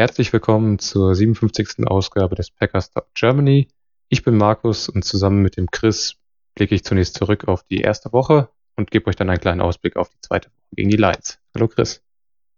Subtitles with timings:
[0.00, 1.86] Herzlich willkommen zur 57.
[1.86, 3.68] Ausgabe des Packers Talk Germany.
[4.08, 6.16] Ich bin Markus und zusammen mit dem Chris
[6.54, 9.96] blicke ich zunächst zurück auf die erste Woche und gebe euch dann einen kleinen Ausblick
[9.96, 11.38] auf die zweite Woche gegen die Lions.
[11.54, 12.02] Hallo Chris.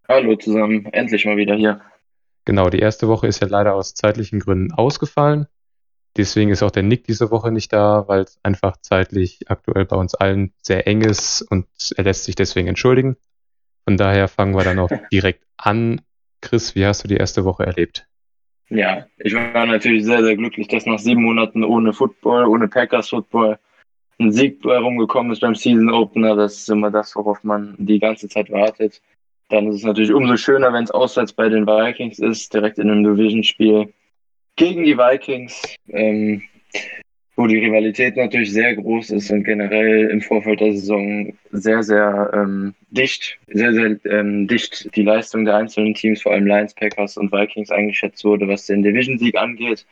[0.07, 1.81] Hallo zusammen, endlich mal wieder hier.
[2.45, 5.47] Genau, die erste Woche ist ja leider aus zeitlichen Gründen ausgefallen.
[6.15, 9.97] Deswegen ist auch der Nick diese Woche nicht da, weil es einfach zeitlich aktuell bei
[9.97, 11.67] uns allen sehr eng ist und
[11.97, 13.17] er lässt sich deswegen entschuldigen.
[13.83, 15.99] Von daher fangen wir dann auch direkt an
[16.43, 18.05] Chris, wie hast du die erste Woche erlebt?
[18.69, 23.09] Ja, ich war natürlich sehr, sehr glücklich, dass nach sieben Monaten ohne Football, ohne Packers
[23.09, 23.57] Football,
[24.19, 26.35] ein Sieg herumgekommen ist beim Season Opener.
[26.35, 29.01] Das ist immer das, worauf man die ganze Zeit wartet.
[29.49, 32.89] Dann ist es natürlich umso schöner, wenn es auswärts bei den Vikings ist, direkt in
[32.89, 33.93] einem Division-Spiel
[34.55, 35.75] gegen die Vikings.
[35.87, 36.43] Ähm,
[37.43, 42.31] wo die Rivalität natürlich sehr groß ist und generell im Vorfeld der Saison sehr, sehr
[42.33, 47.17] ähm, dicht, sehr, sehr ähm, dicht die Leistung der einzelnen Teams, vor allem Lions, Packers
[47.17, 49.85] und Vikings eingeschätzt wurde, was den Division-Sieg angeht.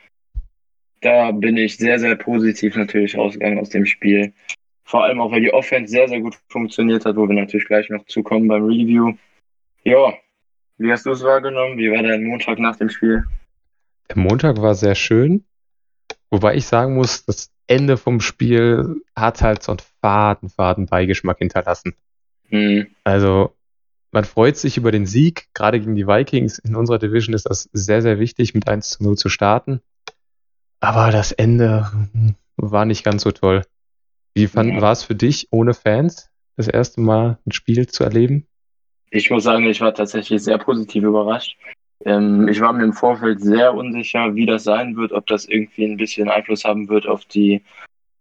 [1.01, 4.31] Da bin ich sehr, sehr positiv natürlich rausgegangen aus dem Spiel.
[4.85, 7.89] Vor allem auch, weil die Offense sehr, sehr gut funktioniert hat, wo wir natürlich gleich
[7.89, 9.11] noch zukommen beim Review.
[9.83, 10.13] Ja,
[10.77, 11.77] wie hast du es wahrgenommen?
[11.77, 13.25] Wie war dein Montag nach dem Spiel?
[14.09, 15.43] Der Montag war sehr schön.
[16.31, 21.37] Wobei ich sagen muss, das Ende vom Spiel hat halt so einen faden, faden Beigeschmack
[21.37, 21.93] hinterlassen.
[22.49, 22.87] Mhm.
[23.03, 23.53] Also,
[24.11, 26.57] man freut sich über den Sieg, gerade gegen die Vikings.
[26.59, 29.81] In unserer Division ist das sehr, sehr wichtig, mit 1 zu 0 zu starten.
[30.79, 31.91] Aber das Ende
[32.57, 33.63] war nicht ganz so toll.
[34.33, 38.47] Wie fand, war es für dich, ohne Fans, das erste Mal ein Spiel zu erleben?
[39.09, 41.57] Ich muss sagen, ich war tatsächlich sehr positiv überrascht.
[42.05, 45.85] Ähm, ich war mir im Vorfeld sehr unsicher, wie das sein wird, ob das irgendwie
[45.85, 47.61] ein bisschen Einfluss haben wird auf die,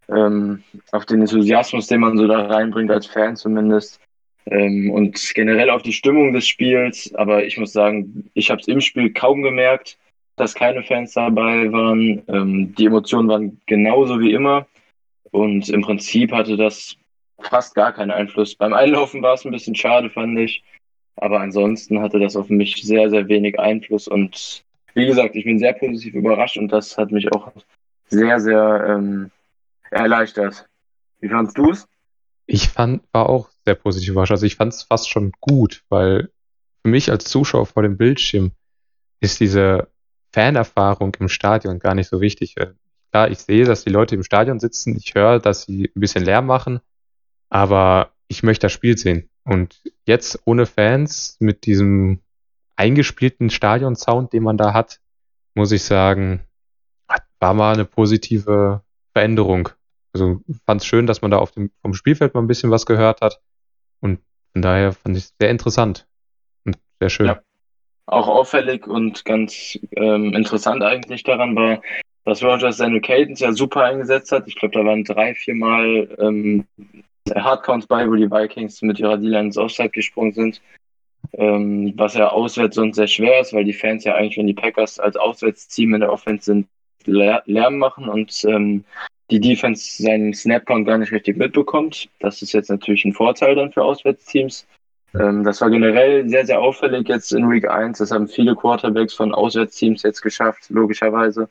[0.09, 4.01] ähm, auf den Enthusiasmus, den man so da reinbringt als Fan zumindest.
[4.47, 7.15] Ähm, und generell auf die Stimmung des Spiels.
[7.15, 9.99] Aber ich muss sagen, ich habe es im Spiel kaum gemerkt,
[10.37, 12.23] dass keine Fans dabei waren.
[12.29, 14.67] Ähm, die Emotionen waren genauso wie immer.
[15.31, 16.97] Und im Prinzip hatte das
[17.41, 18.55] fast gar keinen Einfluss.
[18.55, 20.62] Beim Einlaufen war es ein bisschen schade, fand ich.
[21.16, 24.09] Aber ansonsten hatte das auf mich sehr, sehr wenig Einfluss.
[24.09, 27.53] Und wie gesagt, ich bin sehr positiv überrascht und das hat mich auch
[28.09, 29.31] sehr, sehr ähm,
[29.91, 30.69] erleichtert.
[31.20, 31.88] Wie fandest du es?
[32.47, 34.32] Ich fand, war auch sehr positiv überrascht.
[34.32, 36.31] Also ich fand es fast schon gut, weil
[36.82, 38.53] für mich als Zuschauer vor dem Bildschirm
[39.20, 39.88] ist diese
[40.32, 42.56] Fanerfahrung im Stadion gar nicht so wichtig.
[43.12, 46.25] Klar, ich sehe, dass die Leute im Stadion sitzen, ich höre, dass sie ein bisschen
[46.25, 46.81] Lärm machen,
[47.49, 49.30] aber ich möchte das Spiel sehen.
[49.50, 52.21] Und jetzt ohne Fans mit diesem
[52.77, 55.00] eingespielten Stadion-Sound, den man da hat,
[55.55, 56.47] muss ich sagen,
[57.41, 59.71] war mal eine positive Veränderung.
[60.12, 62.87] Also fand es schön, dass man da auf dem, vom Spielfeld mal ein bisschen was
[62.87, 63.41] gehört hat.
[63.99, 64.21] Und
[64.53, 66.06] von daher fand ich es sehr interessant
[66.65, 67.27] und sehr schön.
[67.27, 67.43] Ja.
[68.06, 71.82] Auch auffällig und ganz ähm, interessant eigentlich daran war,
[72.25, 74.47] dass Rogers seine Cadence ja super eingesetzt hat.
[74.47, 76.67] Ich glaube, da waren drei, vier Mal ähm,
[77.34, 80.60] Hardcounts bei, wo die Vikings mit ihrer D-Line ins Offside gesprungen sind.
[81.32, 84.54] Ähm, was ja auswärts sonst sehr schwer ist, weil die Fans ja eigentlich, wenn die
[84.54, 86.66] Packers als Auswärtsteam in der Offense sind,
[87.04, 88.84] Lärm machen und ähm,
[89.31, 92.08] die Defense seinen Snapcount gar nicht richtig mitbekommt.
[92.19, 94.66] Das ist jetzt natürlich ein Vorteil dann für Auswärtsteams.
[95.14, 97.98] Ähm, das war generell sehr, sehr auffällig jetzt in Week 1.
[97.98, 101.48] Das haben viele Quarterbacks von Auswärtsteams jetzt geschafft, logischerweise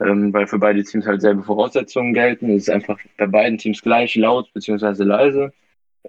[0.00, 2.50] ähm, weil für beide Teams halt selbe Voraussetzungen gelten.
[2.50, 5.04] Es ist einfach bei beiden Teams gleich laut bzw.
[5.04, 5.52] leise.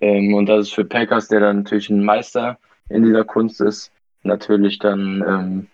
[0.02, 2.58] Ähm, und das ist für Packers, der dann natürlich ein Meister
[2.90, 3.92] in dieser Kunst ist,
[4.24, 5.68] natürlich dann ähm,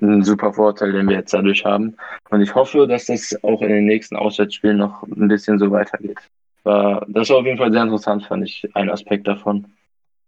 [0.00, 1.96] ein super Vorteil, den wir jetzt dadurch haben.
[2.30, 6.18] Und ich hoffe, dass das auch in den nächsten Auswärtsspielen noch ein bisschen so weitergeht.
[6.64, 9.66] War, das war auf jeden Fall sehr interessant, fand ich, ein Aspekt davon.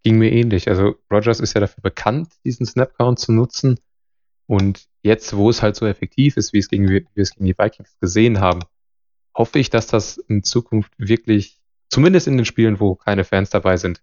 [0.02, 0.68] Ging mir ähnlich.
[0.68, 3.80] Also Rogers ist ja dafür bekannt, diesen Snapcount zu nutzen.
[4.46, 7.46] Und jetzt, wo es halt so effektiv ist, wie, es gegen, wie wir es gegen
[7.46, 8.60] die Vikings gesehen haben,
[9.34, 13.76] hoffe ich, dass das in Zukunft wirklich, zumindest in den Spielen, wo keine Fans dabei
[13.76, 14.02] sind,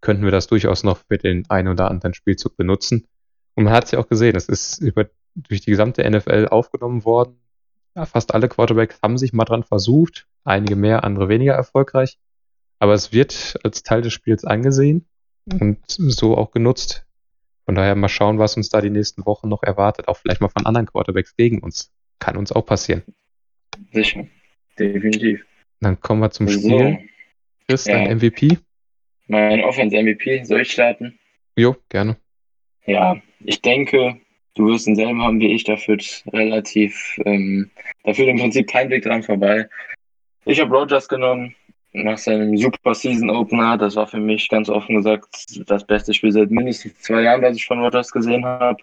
[0.00, 3.06] könnten wir das durchaus noch für den einen oder anderen Spielzug benutzen.
[3.54, 7.04] Und man hat es ja auch gesehen, es ist über, durch die gesamte NFL aufgenommen
[7.04, 7.40] worden.
[7.94, 12.18] Ja, fast alle Quarterbacks haben sich mal dran versucht, einige mehr, andere weniger erfolgreich.
[12.80, 15.06] Aber es wird als Teil des Spiels angesehen
[15.46, 17.06] und so auch genutzt.
[17.66, 20.08] Von daher mal schauen, was uns da die nächsten Wochen noch erwartet.
[20.08, 21.90] Auch vielleicht mal von anderen Quarterbacks gegen uns.
[22.20, 23.02] kann uns auch passieren.
[23.92, 24.26] Sicher,
[24.78, 25.44] definitiv.
[25.80, 26.98] Dann kommen wir zum So, Spiel.
[27.68, 28.14] Chris, dein Ja.
[28.14, 28.58] MVP?
[29.26, 31.18] mein Offense-MVP, soll ich starten?
[31.56, 32.16] Jo, gerne.
[32.86, 34.20] Ja, ich denke,
[34.54, 37.70] du wirst denselben haben wie ich, da führt relativ, ähm,
[38.04, 39.68] da führt im Prinzip kein Weg dran vorbei.
[40.44, 41.54] Ich habe Rogers genommen
[41.94, 43.78] nach seinem Super Season Opener.
[43.78, 45.26] Das war für mich ganz offen gesagt
[45.66, 48.82] das beste Spiel seit mindestens zwei Jahren, was ich von Rogers gesehen habe.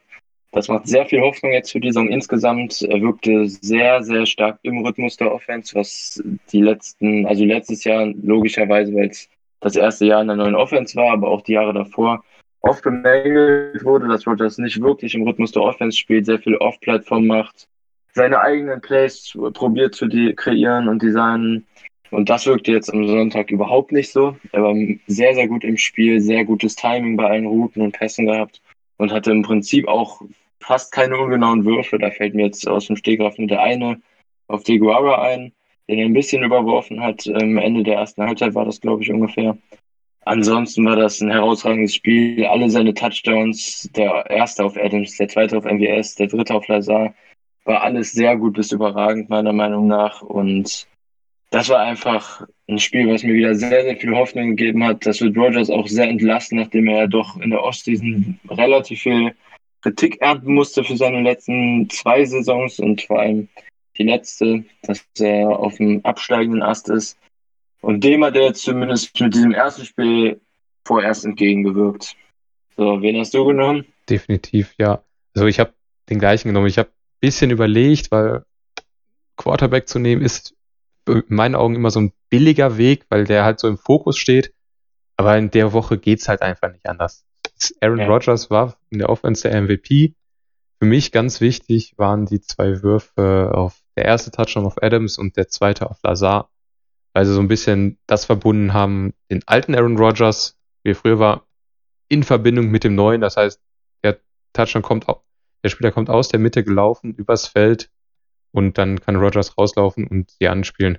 [0.54, 2.82] Das macht sehr viel Hoffnung jetzt für die Saison insgesamt.
[2.82, 6.22] Er wirkte sehr, sehr stark im Rhythmus der Offense, was
[6.52, 9.30] die letzten, also letztes Jahr logischerweise, weil es
[9.62, 12.24] das erste Jahr in der neuen Offense war, aber auch die Jahre davor
[12.62, 17.28] oft bemängelt wurde, dass Rogers nicht wirklich im Rhythmus der Offense spielt, sehr viel Off-Plattform
[17.28, 17.68] macht,
[18.14, 21.66] seine eigenen Plays probiert zu kreieren und designen.
[22.12, 24.36] Und das wirkte jetzt am Sonntag überhaupt nicht so.
[24.52, 24.76] Er war
[25.08, 28.62] sehr, sehr gut im Spiel, sehr gutes Timing bei allen Routen und Pässen gehabt
[28.98, 30.22] und hatte im Prinzip auch
[30.60, 31.98] fast keine ungenauen Würfe.
[31.98, 34.02] Da fällt mir jetzt aus dem Stegreif nur der eine
[34.48, 35.54] auf Deguara ein,
[35.88, 37.26] den er ein bisschen überworfen hat.
[37.28, 39.58] Am Ende der ersten Halbzeit war das, glaube ich, ungefähr.
[40.24, 42.46] Ansonsten war das ein herausragendes Spiel.
[42.46, 47.16] Alle seine Touchdowns, der erste auf Adams, der zweite auf MWS, der dritte auf Lazar,
[47.64, 50.22] war alles sehr gut bis überragend, meiner Meinung nach.
[50.22, 50.88] Und
[51.52, 55.06] das war einfach ein Spiel, was mir wieder sehr, sehr viel Hoffnung gegeben hat.
[55.06, 59.36] Das wird Rogers auch sehr entlasten, nachdem er ja doch in der Ostseason relativ viel
[59.82, 63.50] Kritik ernten musste für seine letzten zwei Saisons und vor allem
[63.98, 67.18] die letzte, dass er auf dem absteigenden Ast ist.
[67.82, 70.40] Und dem hat er jetzt zumindest mit diesem ersten Spiel
[70.86, 72.16] vorerst entgegengewirkt.
[72.78, 73.86] So, wen hast du genommen?
[74.10, 75.04] Definitiv, ja.
[75.36, 75.74] Also ich habe
[76.10, 76.68] den gleichen genommen.
[76.68, 78.46] Ich habe ein bisschen überlegt, weil
[79.36, 80.56] Quarterback zu nehmen ist
[81.08, 84.54] in meinen Augen immer so ein billiger Weg, weil der halt so im Fokus steht.
[85.18, 87.26] Aber in der Woche geht's halt einfach nicht anders.
[87.80, 88.08] Aaron Ja.
[88.08, 90.16] Rodgers war in der Offense der MVP.
[90.80, 95.38] Für mich ganz wichtig waren die zwei Würfe auf der erste Touchdown auf Adams und
[95.38, 96.50] der zweite auf Lazar,
[97.14, 101.20] weil sie so ein bisschen das verbunden haben, den alten Aaron Rodgers, wie er früher
[101.20, 101.46] war,
[102.08, 103.22] in Verbindung mit dem neuen.
[103.22, 103.62] Das heißt,
[104.04, 104.20] der
[104.54, 105.06] Touchdown kommt,
[105.64, 107.92] der Spieler kommt aus der Mitte gelaufen, übers Feld
[108.52, 110.98] und dann kann Rodgers rauslaufen und sie anspielen.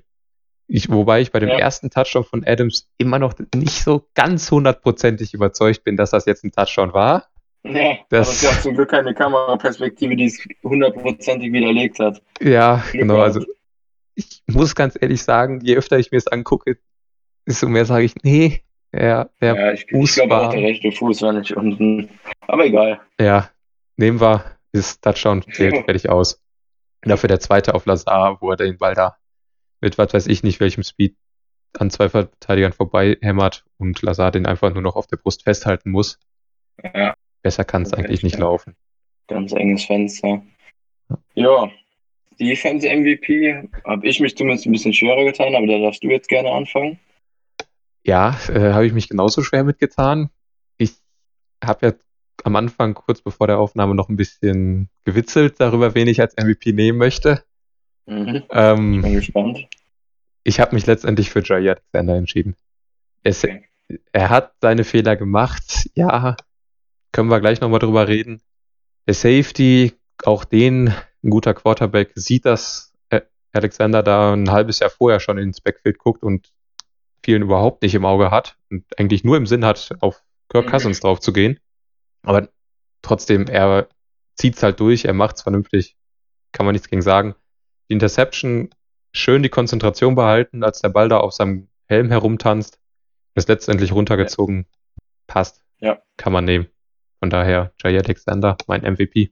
[0.68, 1.58] Ich, wobei ich bei dem Ja.
[1.58, 6.44] ersten Touchdown von Adams immer noch nicht so ganz hundertprozentig überzeugt bin, dass das jetzt
[6.44, 7.28] ein Touchdown war.
[7.64, 12.22] Ja, Das- aber es gab zum Glück keine Kameraperspektive, die es hundertprozentig widerlegt hat.
[12.40, 13.20] Ja, Glück genau.
[13.20, 13.44] Also
[14.14, 16.78] ich muss ganz ehrlich sagen, je öfter ich mir es angucke,
[17.46, 18.62] desto mehr sage ich, nee,
[18.92, 22.08] ja, der, Ja, ich, ich Fuß glaube war- auch, der rechte Fuß war nicht unten.
[22.46, 23.00] Aber egal.
[23.20, 23.48] ja,
[23.96, 25.82] nehmen wir, ist Touchdown, zählt Ja.
[25.82, 26.41] fertig aus.
[27.02, 29.16] Dafür der zweite auf Lazar, wo er den Ball da
[29.80, 31.16] mit was weiß ich nicht, welchem Speed
[31.78, 35.90] an zwei Verteidigern vorbei hämmert und Lazar den einfach nur noch auf der Brust festhalten
[35.90, 36.20] muss.
[36.94, 38.76] Ja, Besser kann es eigentlich nicht laufen.
[39.26, 40.42] ganz enges Fenster.
[41.34, 41.70] Ja,
[42.38, 46.28] Defense MVP habe ich mich zumindest ein bisschen schwerer getan, aber da darfst du jetzt
[46.28, 46.98] gerne anfangen.
[48.04, 50.30] Ja, äh, habe ich mich genauso schwer mitgetan.
[50.76, 50.94] Ich
[51.62, 51.92] habe ja
[52.44, 56.72] am Anfang, kurz bevor der Aufnahme, noch ein bisschen gewitzelt darüber, wen ich als MVP
[56.72, 57.44] nehmen möchte.
[58.06, 58.42] Mhm.
[58.50, 59.68] Ähm, Bin gespannt.
[60.42, 62.56] ich habe mich letztendlich für Jair Alexander entschieden.
[63.22, 63.66] Es, Okay.
[64.12, 65.88] Er hat seine Fehler gemacht.
[65.94, 66.36] Ja,
[67.12, 68.40] können wir gleich nochmal drüber reden.
[69.06, 69.92] Der Safety,
[70.24, 70.88] auch den,
[71.22, 73.20] ein guter Quarterback, sieht, dass äh,
[73.52, 76.52] Alexander da ein halbes Jahr vorher schon ins Backfield guckt und
[77.22, 80.70] vielen überhaupt nicht im Auge hat und eigentlich nur im Sinn hat, auf Kirk Mhm.
[80.70, 81.60] Cousins drauf zu gehen.
[82.22, 82.48] Aber
[83.02, 83.88] trotzdem, er
[84.36, 85.96] zieht's halt durch, er macht's vernünftig,
[86.52, 87.34] kann man nichts gegen sagen.
[87.88, 88.70] Die Interception,
[89.12, 92.78] schön die Konzentration behalten, als der Ball da auf seinem Helm herumtanzt,
[93.34, 94.66] ist letztendlich runtergezogen,
[95.26, 96.00] passt, Ja.
[96.16, 96.68] kann man nehmen.
[97.18, 99.30] Von daher, Jair Alexander, mein MVP.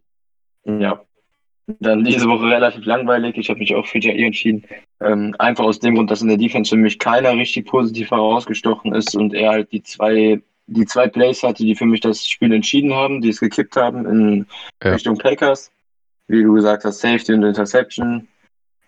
[0.65, 1.05] Ja.
[1.79, 3.37] Dann diese Woche relativ langweilig.
[3.37, 4.65] Ich habe mich auch für Jair entschieden.
[5.01, 8.93] Ähm, einfach aus dem Grund, dass in der Defense für mich keiner richtig positiv herausgestochen
[8.95, 12.53] ist und er halt die zwei, die zwei Plays hatte, die für mich das Spiel
[12.53, 14.47] entschieden haben, die es gekippt haben in
[14.83, 14.93] Ja.
[14.93, 15.71] Richtung Packers.
[16.29, 18.29] Wie du gesagt hast, Safety und Interception.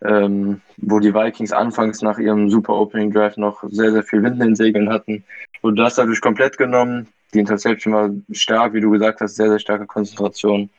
[0.05, 4.41] Ähm, wo die Vikings anfangs nach ihrem Super Opening Drive noch sehr, sehr viel Wind
[4.41, 5.23] in den Segeln hatten.
[5.61, 7.07] Wurde das dadurch komplett genommen.
[7.33, 10.71] Die Interception war stark, wie du gesagt hast, sehr, sehr starke Konzentration.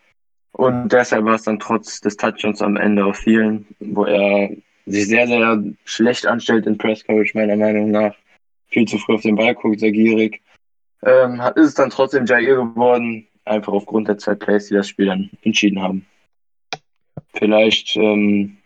[0.51, 4.49] Und deshalb war es dann trotz des Touchdowns am Ende auf vielen, wo er
[4.85, 8.13] sich sehr, sehr schlecht anstellt in Press Coverage, meiner Meinung nach.
[8.67, 10.41] Viel zu früh auf den Ball guckt, sehr gierig.
[11.05, 15.07] Ähm, ist es dann trotzdem Jair geworden, einfach aufgrund der zwei Plays, die das Spiel
[15.07, 16.05] dann entschieden haben.
[17.33, 18.57] Vielleicht ähm,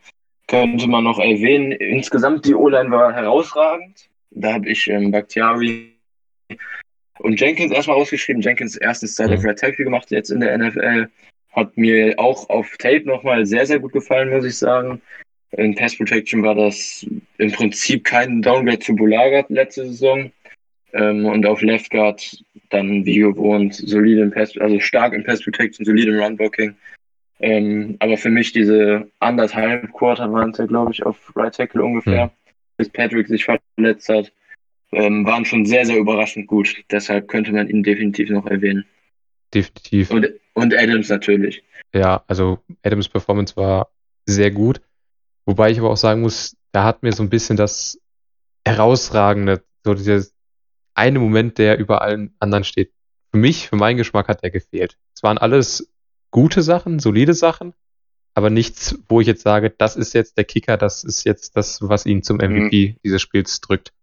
[0.48, 4.10] könnte man noch erwähnen, insgesamt die O-Line war herausragend.
[4.32, 5.94] Da habe ich ähm, Bakhtiari
[7.20, 8.42] und Jenkins erstmal rausgeschrieben.
[8.42, 9.50] Jenkins erstes Style of Mhm.
[9.50, 11.10] Red Tackle gemacht jetzt in der NFL.
[11.54, 15.02] hat mir auch auf Tape nochmal sehr, sehr gut gefallen, muss ich sagen.
[15.52, 17.04] In Pass Protection war das
[17.40, 20.32] im Prinzip kein Downgrade zu Bulaga letzte Saison.
[20.94, 25.44] Ähm, und auf Left Guard dann wie gewohnt solide im Pass, also stark im Pass
[25.44, 26.76] Protection, solide im Run Blocking.
[27.40, 31.84] Ähm, aber für mich diese anderthalb Quarter waren es ja, glaube ich, auf Right Tackle
[31.84, 32.32] ungefähr, mhm.
[32.78, 34.32] bis Patrick sich verletzt hat,
[34.92, 36.76] ähm, waren schon sehr, sehr überraschend gut.
[36.90, 38.86] Deshalb könnte man ihn definitiv noch erwähnen.
[39.54, 40.10] Definitiv.
[40.12, 41.64] Und, und Adams natürlich.
[41.94, 43.90] Ja, also Adams Performance war
[44.26, 44.82] sehr gut.
[45.46, 48.00] Wobei ich aber auch sagen muss, da hat mir so ein bisschen das
[48.66, 50.24] Herausragende, so dieser
[50.98, 52.92] eine Moment, der über allen anderen steht.
[53.32, 54.98] Für mich, für meinen Geschmack hat der gefehlt.
[55.16, 55.92] Es waren alles
[56.32, 57.74] gute Sachen, solide Sachen,
[58.34, 61.80] aber nichts, wo ich jetzt sage, das ist jetzt der Kicker, das ist jetzt das,
[61.82, 63.00] was ihn zum MVP mhm.
[63.04, 63.94] dieses Spiels drückt.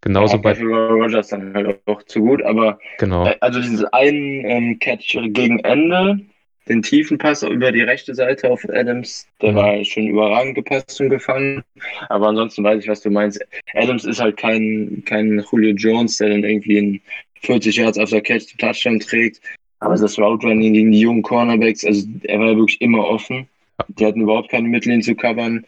[0.00, 3.26] Genauso ja, bei Rogers dann halt auch zu gut, aber genau.
[3.26, 6.20] Äh, also diesen einen ähm, Catch gegen Ende,
[6.68, 11.10] den tiefen Pass über die rechte Seite auf Adams, der war schon überragend gepasst und
[11.10, 11.62] gefangen.
[12.08, 13.44] Aber ansonsten weiß ich, was du meinst.
[13.74, 17.00] Adams ist halt kein, kein Julio Jones, der dann irgendwie in
[17.40, 19.40] 40 Yards auf der Catch zum Touchdown trägt.
[19.80, 23.48] Aber das Route Running gegen die jungen Cornerbacks, also er war wirklich immer offen.
[23.88, 25.66] Die hatten überhaupt keine Mittel, ihn zu covern.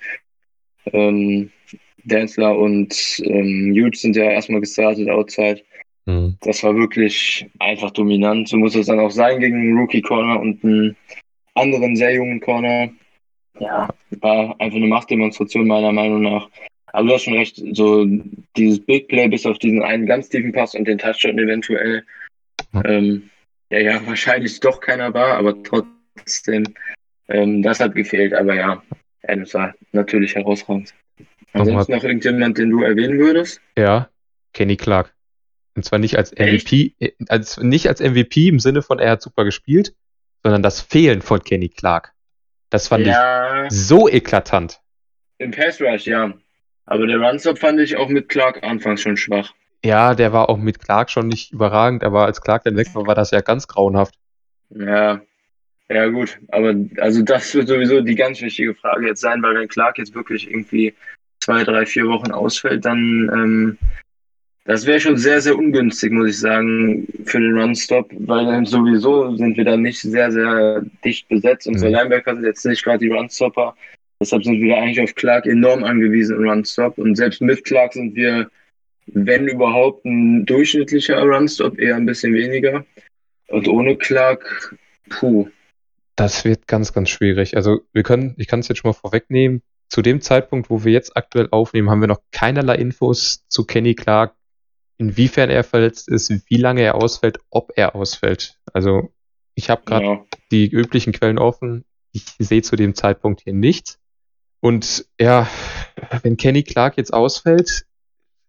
[0.93, 1.51] Ähm,
[2.05, 5.63] Densler und ähm, Hughes sind ja erstmal gestartet outside.
[6.07, 6.37] Mhm.
[6.41, 8.49] Das war wirklich einfach dominant.
[8.49, 10.97] So muss es dann auch sein gegen einen Rookie Corner und einen
[11.55, 12.91] anderen sehr jungen Corner.
[13.59, 13.89] Ja,
[14.21, 16.49] war einfach eine Machtdemonstration meiner Meinung nach.
[16.87, 18.07] Aber du hast schon recht, so
[18.57, 22.05] dieses Big Play bis auf diesen einen ganz tiefen Pass und den Touchdown eventuell.
[22.73, 22.83] Mhm.
[22.85, 23.31] Ähm,
[23.71, 26.65] der ja wahrscheinlich doch keiner war, aber trotzdem,
[27.29, 28.35] ähm, das hat gefehlt.
[28.35, 28.83] Aber ja,
[29.23, 30.95] Adams war natürlich herausragend.
[31.53, 33.61] Ansonsten noch irgendjemand, den du erwähnen würdest?
[33.79, 34.09] Ja,
[34.53, 35.14] Kenny Clark.
[35.77, 39.23] Und zwar nicht als MVP, äh, als, nicht als MVP im Sinne von er hat
[39.23, 39.95] super gespielt,
[40.43, 42.13] sondern das Fehlen von Kenny Clark.
[42.71, 44.81] Das fand ja, ich so eklatant.
[45.39, 46.35] Im Pass Rush, ja.
[46.87, 49.53] Aber der Runstop fand ich auch mit Clark anfangs schon schwach.
[49.85, 53.07] Ja, der war auch mit Clark schon nicht überragend, aber als Clark dann weg war,
[53.07, 54.15] war das ja ganz grauenhaft.
[54.71, 55.21] Ja,
[55.89, 59.69] ja gut, aber also das wird sowieso die ganz wichtige Frage jetzt sein, weil wenn
[59.69, 60.95] Clark jetzt wirklich irgendwie
[61.41, 63.79] zwei, drei, vier Wochen ausfällt, dann ähm,
[64.65, 69.37] das wäre schon sehr, sehr ungünstig, muss ich sagen, für den Runstop, weil dann sowieso
[69.37, 71.67] sind wir da nicht sehr, sehr dicht besetzt.
[71.67, 71.97] Unsere mhm.
[71.97, 73.77] Linebacker sind jetzt nicht gerade die Runstopper.
[74.21, 76.97] Deshalb sind wir da eigentlich auf Clark enorm angewiesen im Runstop.
[76.99, 78.49] Und selbst mit Clark sind wir
[79.07, 82.85] wenn überhaupt ein durchschnittlicher Runstop, eher ein bisschen weniger.
[83.49, 84.77] Und ohne Clark,
[85.11, 85.49] puh.
[86.17, 87.57] Das wird ganz, ganz schwierig.
[87.57, 90.93] Also wir können, ich kann es jetzt schon mal vorwegnehmen, zu dem Zeitpunkt, wo wir
[90.93, 94.35] jetzt aktuell aufnehmen, haben wir noch keinerlei Infos zu Kenny Clark,
[94.99, 98.59] inwiefern er verletzt ist, wie lange er ausfällt, ob er ausfällt.
[98.73, 99.13] Also
[99.55, 100.25] ich habe gerade ja.
[100.51, 101.85] die üblichen Quellen offen.
[102.13, 103.99] Ich sehe zu dem Zeitpunkt hier nichts.
[104.61, 105.49] Und ja,
[106.23, 107.87] wenn Kenny Clark jetzt ausfällt,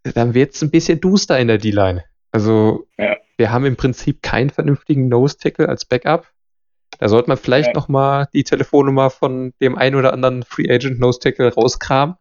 [0.03, 2.03] dann wird es ein bisschen duster in der D-Line.
[2.31, 3.17] Also ja.
[3.37, 6.31] wir haben im Prinzip keinen vernünftigen Nose-Tackle als Backup.
[6.99, 7.73] Da sollte man vielleicht ja.
[7.73, 12.15] nochmal die Telefonnummer von dem einen oder anderen Free Agent Nose Tackle rauskramen.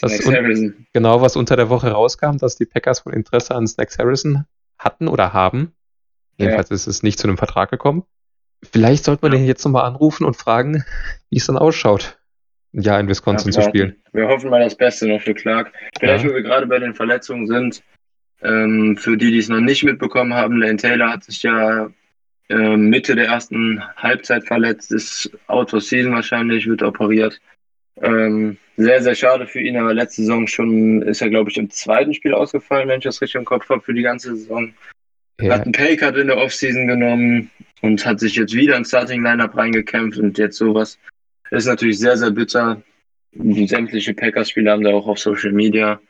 [0.00, 3.98] Was un- genau, was unter der Woche rauskam, dass die Packers von Interesse an Snacks
[3.98, 4.44] Harrison
[4.78, 5.72] hatten oder haben.
[6.38, 6.76] Jedenfalls ja.
[6.76, 8.04] ist es nicht zu einem Vertrag gekommen.
[8.72, 9.38] Vielleicht sollte man ja.
[9.38, 10.84] den jetzt nochmal anrufen und fragen,
[11.30, 12.18] wie es dann ausschaut
[12.74, 13.96] ein Jahr in Wisconsin ja, zu spielen.
[14.12, 15.72] Wir hoffen mal das Beste noch für Clark.
[15.98, 16.30] Vielleicht, ja.
[16.30, 17.82] wo wir gerade bei den Verletzungen sind,
[18.40, 21.90] ähm, für die, die es noch nicht mitbekommen haben, Lane Taylor hat sich ja
[22.48, 27.40] äh, Mitte der ersten Halbzeit verletzt, ist out of season wahrscheinlich, wird operiert.
[28.00, 31.70] Ähm, sehr, sehr schade für ihn, aber letzte Saison schon ist er, glaube ich, im
[31.70, 34.72] zweiten Spiel ausgefallen, wenn ich das richtig im Kopf habe, für die ganze Saison.
[35.40, 35.54] Ja.
[35.54, 37.50] Hat einen Paycard in der Offseason genommen
[37.82, 40.98] und hat sich jetzt wieder ins Starting Lineup reingekämpft und jetzt sowas
[41.50, 42.82] ist natürlich sehr, sehr bitter.
[43.32, 46.00] Sämtliche Packers-Spieler haben da auch auf Social Media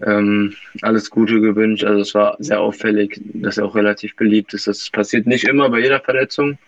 [0.00, 1.84] ähm, alles Gute gewünscht.
[1.84, 4.66] Also es war sehr auffällig, dass er auch relativ beliebt ist.
[4.66, 6.58] Das passiert nicht immer bei jeder Verletzung.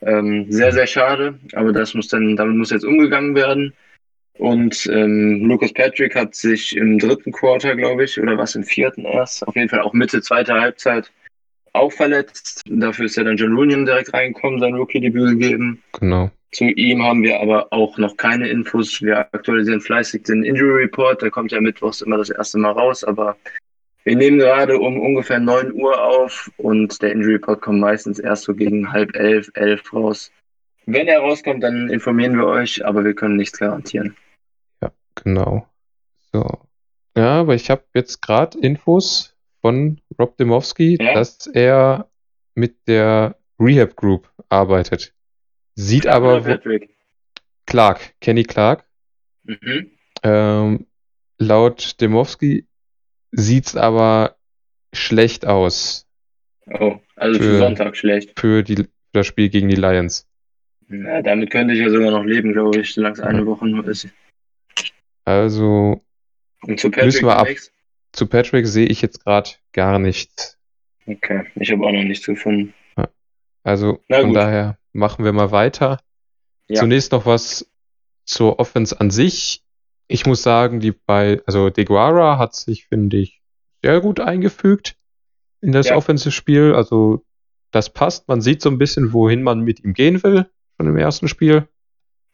[0.00, 3.72] Ähm, sehr, sehr schade, aber das muss dann, damit muss jetzt umgegangen werden.
[4.38, 9.04] Und ähm, Lucas Patrick hat sich im dritten Quarter, glaube ich, oder was im vierten
[9.04, 11.12] erst, auf jeden Fall auch Mitte zweiter Halbzeit
[11.74, 12.62] auch verletzt.
[12.66, 15.82] Dafür ist ja dann John Runyon direkt reingekommen, sein Rookie-Debüt gegeben.
[15.98, 16.30] Genau.
[16.52, 19.00] Zu ihm haben wir aber auch noch keine Infos.
[19.00, 21.22] Wir aktualisieren fleißig den Injury Report.
[21.22, 23.36] Der kommt ja mittwochs immer das erste Mal raus, aber
[24.04, 28.44] wir nehmen gerade um ungefähr 9 Uhr auf und der Injury Report kommt meistens erst
[28.44, 30.30] so gegen halb elf, elf raus.
[30.86, 34.16] Wenn er rauskommt, dann informieren wir euch, aber wir können nichts garantieren.
[34.82, 35.66] Ja, genau.
[36.32, 36.44] So.
[37.16, 41.14] Ja, aber ich habe jetzt gerade Infos von Rob Demowski, ja?
[41.14, 42.08] dass er
[42.54, 45.14] mit der Rehab Group arbeitet.
[45.74, 46.90] Sieht Clark aber Patrick?
[47.66, 48.84] Clark, Kenny Clark.
[49.44, 49.90] Mhm.
[50.22, 50.86] Ähm,
[51.38, 52.66] laut Demowski
[53.30, 54.36] sieht's aber
[54.92, 56.06] schlecht aus
[56.66, 58.38] Oh, also für, Für- Sonntag schlecht.
[58.38, 60.28] für, die, für das Spiel gegen die Lions.
[60.92, 63.86] Ja, damit könnte ich ja sogar noch leben, glaube ich, solange es eine Woche nur
[63.88, 64.08] ist.
[65.24, 66.02] Also
[66.62, 67.72] Und zu Patrick Müssen wir ab- Max?
[68.12, 70.58] zu Patrick sehe ich jetzt gerade gar nichts.
[71.06, 72.74] Okay, ich habe auch noch nichts gefunden.
[73.64, 76.00] Also von daher machen wir mal weiter.
[76.68, 76.80] Ja.
[76.80, 77.70] Zunächst noch was
[78.24, 79.62] zur Offense an sich.
[80.08, 83.40] Ich muss sagen, die bei, also DeGuara hat sich, finde ich,
[83.82, 84.96] sehr gut eingefügt
[85.60, 85.96] in das Ja.
[85.96, 86.74] Offensive-Spiel.
[86.74, 87.24] Also
[87.70, 88.26] das passt.
[88.28, 90.46] Man sieht so ein bisschen, wohin man mit ihm gehen will,
[90.82, 91.68] schon im ersten Spiel.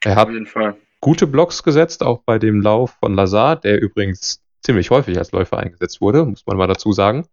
[0.04, 0.76] Er hat Auf jeden Fall.
[1.00, 5.58] gute Blocks gesetzt, auch bei dem Lauf von Lazar, der übrigens ziemlich häufig als Läufer
[5.58, 7.26] eingesetzt wurde, muss man mal dazu sagen.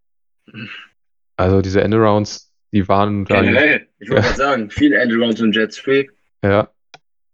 [1.37, 5.77] Also diese Endarounds, die waren da Generell, ich wollte gerade sagen, viele Androids und Jets
[5.77, 6.07] Free.
[6.43, 6.69] Ja.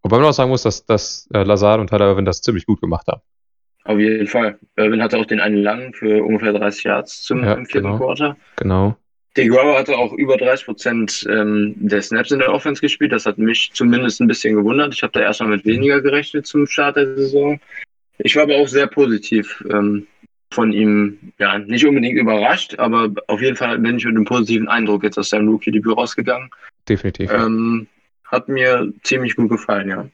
[0.04, 2.82] Wobei man auch sagen muss, dass, dass äh, Lazard und Tyler Irvin das ziemlich gut
[2.82, 3.22] gemacht haben.
[3.84, 4.60] Auf jeden Fall.
[4.76, 7.98] Irvin hatte auch den einen langen für ungefähr 30 Yards zum Ja, im vierten genau.
[7.98, 8.38] Quarter.
[8.58, 8.96] Genau.
[9.38, 13.14] DeGuara hatte auch über 30 Prozent ähm, der Snaps in der Offense gespielt.
[13.14, 14.94] Das hat mich zumindest ein bisschen gewundert.
[14.94, 17.60] Ich habe da erstmal mit weniger gerechnet zum Start der Saison.
[18.18, 20.06] Ich war aber auch sehr positiv ähm,
[20.52, 24.68] von ihm, ja, nicht unbedingt überrascht, aber auf jeden Fall bin ich mit einem positiven
[24.68, 26.50] Eindruck jetzt aus seinem Rookie-Debüt rausgegangen.
[26.88, 27.32] Definitiv.
[27.32, 27.88] Ähm,
[28.26, 30.10] hat mir ziemlich gut gefallen, ja.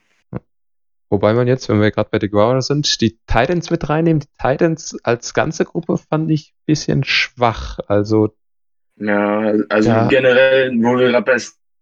[1.10, 4.20] Wobei man jetzt, wenn wir gerade bei DeGuara sind, die Titans mit reinnehmen.
[4.20, 7.78] Die Titans als ganze Gruppe fand ich ein bisschen schwach.
[7.88, 8.34] Also,
[9.00, 10.08] Ja, also Ja.
[10.08, 11.38] generell, wo wir gerade bei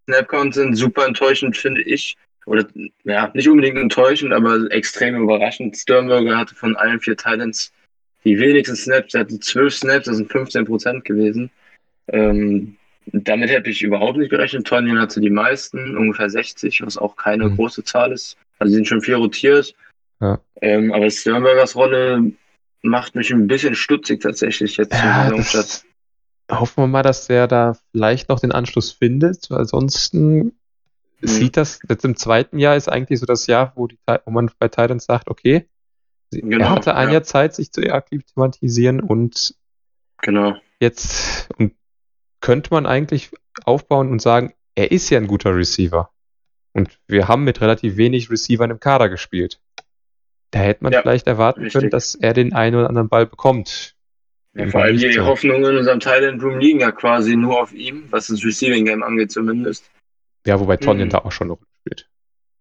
[0.09, 2.17] Snapcount sind, super enttäuschend, finde ich.
[2.47, 2.67] Oder,
[3.05, 5.77] ja, nicht unbedingt enttäuschend, aber extrem überraschend.
[5.77, 7.73] Sternberger hatte von allen vier Titans
[8.25, 9.15] die wenigsten Snaps.
[9.15, 11.51] Er hatte zwölf Snaps, das sind 15 Prozent gewesen.
[12.09, 14.67] Ähm, damit hätte ich überhaupt nicht gerechnet.
[14.67, 17.57] Tonyan hatte die meisten, ungefähr 60, was auch keine Mhm.
[17.57, 18.37] große Zahl ist.
[18.59, 19.75] Also sind schon viel rotiert.
[20.21, 20.41] Ja.
[20.61, 22.33] Ähm, aber Sternbergers Rolle
[22.83, 25.85] macht mich ein bisschen stutzig tatsächlich jetzt zum ja, Saisonstart.
[26.51, 30.53] Hoffen wir mal, dass der da vielleicht noch den Anschluss findet, weil ansonsten
[31.21, 31.29] Mhm.
[31.29, 34.51] sieht das, jetzt im zweiten Jahr ist eigentlich so das Jahr, wo, die, wo man
[34.59, 35.67] bei Titans sagt, okay,
[36.31, 37.15] Genau, er hatte ein ja.
[37.15, 39.55] Jahr Zeit, sich zu akklimatisieren und
[40.21, 40.57] Genau.
[40.81, 41.73] jetzt und
[42.41, 43.31] könnte man eigentlich
[43.65, 46.11] aufbauen und sagen, er ist ja ein guter Receiver.
[46.75, 49.61] Und wir haben mit relativ wenig Receivern im Kader gespielt.
[50.51, 51.81] Da hätte man Ja, vielleicht erwarten richtig.
[51.81, 53.96] können, dass er den einen oder anderen Ball bekommt.
[54.57, 55.19] Ja, vor allem die.
[55.21, 59.03] Hoffnungen in unserem Thailand Room liegen ja quasi nur auf ihm, was das Receiving Game
[59.03, 59.91] angeht zumindest.
[60.47, 61.13] Ja, wobei Tonyan Mhm.
[61.13, 62.09] da auch schon noch spielt.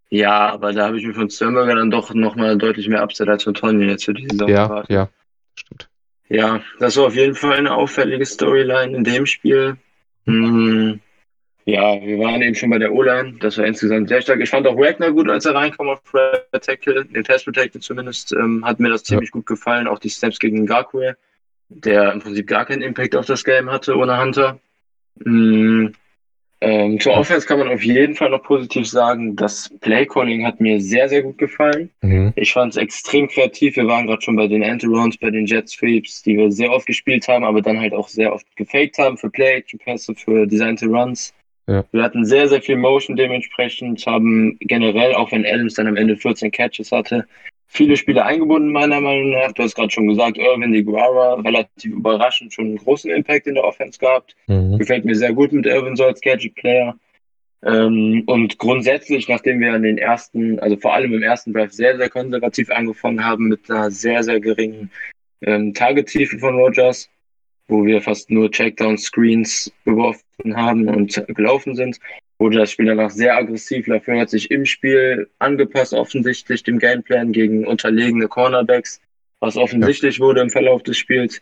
[0.09, 3.43] Ja, aber da habe ich mir von Sternberger dann doch nochmal deutlich mehr Upside als
[3.43, 5.09] von Tonyan jetzt für die Saison Ja, ja,
[5.55, 5.89] stimmt.
[6.27, 9.77] Ja, das war auf jeden Fall eine auffällige Storyline in dem Spiel.
[10.25, 10.99] Hm,
[11.65, 13.37] ja, wir waren eben schon bei der O-Line.
[13.39, 14.39] Das war insgesamt sehr stark.
[14.41, 16.01] Ich fand auch Wagner gut, als er reinkam auf
[16.61, 19.87] Tackle, den Test Protected zumindest, ähm, hat mir das ziemlich gut gefallen.
[19.87, 21.13] Auch die Snaps gegen Garquay,
[21.69, 24.59] der im Prinzip gar keinen Impact auf das Game hatte ohne Hunter.
[25.23, 25.93] Hm,
[26.61, 30.79] ähm, zur Offense kann man auf jeden Fall noch positiv sagen, das Play-Calling hat mir
[30.79, 31.89] sehr, sehr gut gefallen.
[32.01, 32.33] Mhm.
[32.35, 33.75] Ich fand es extrem kreativ.
[33.75, 36.87] Wir waren gerade schon bei den Anti-Rounds, bei den Jet Sweeps, die wir sehr oft
[36.87, 41.33] gespielt haben, aber dann halt auch sehr oft gefaked haben für Play-Action-Pässe, für Designte Runs.
[41.67, 41.83] Ja.
[41.91, 46.15] Wir hatten sehr, sehr viel Motion dementsprechend, haben generell, auch wenn Adams dann am Ende
[46.15, 47.25] 14 Catches hatte,
[47.67, 49.51] viele Spiele eingebunden, meiner Meinung nach.
[49.51, 53.63] Du hast gerade schon gesagt, Irvin DeGuara, relativ überraschend schon einen großen Impact in der
[53.63, 54.35] Offense gehabt.
[54.47, 54.77] Mhm.
[54.77, 56.95] Gefällt mir sehr gut mit Irvin so als Gadget-Player.
[57.63, 61.97] Ähm, und grundsätzlich, nachdem wir an den ersten, also vor allem im ersten Drive sehr,
[61.97, 64.91] sehr konservativ angefangen haben mit einer sehr, sehr geringen
[65.41, 67.09] ähm, Targettiefe von Rogers,
[67.67, 71.99] wo wir fast nur Checkdown-Screens geworfen haben und gelaufen sind,
[72.37, 73.85] wurde das Spiel danach sehr aggressiv.
[73.87, 79.01] Dafür hat sich im Spiel angepasst, offensichtlich dem Gameplan gegen unterlegene Cornerbacks,
[79.39, 81.41] was offensichtlich wurde im Verlauf des Spiels.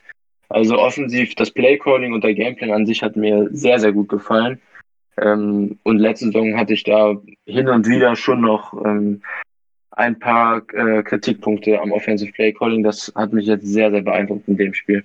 [0.50, 4.62] Also offensiv, das Playcalling und der Gameplan an sich hat mir sehr, sehr gut gefallen.
[5.18, 9.22] Ähm, und letzte Saison hatte ich da hin und wieder schon noch ähm,
[9.92, 12.84] ein paar äh, Kritikpunkte am Offensive Playcalling.
[12.84, 15.04] Das hat mich jetzt sehr, sehr beeindruckt in dem Spiel.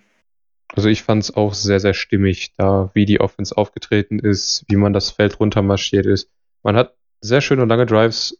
[0.75, 4.77] Also ich fand es auch sehr, sehr stimmig, da wie die Offense aufgetreten ist, wie
[4.77, 6.31] man das Feld runtermarschiert ist.
[6.63, 8.39] Man hat sehr schöne und lange Drives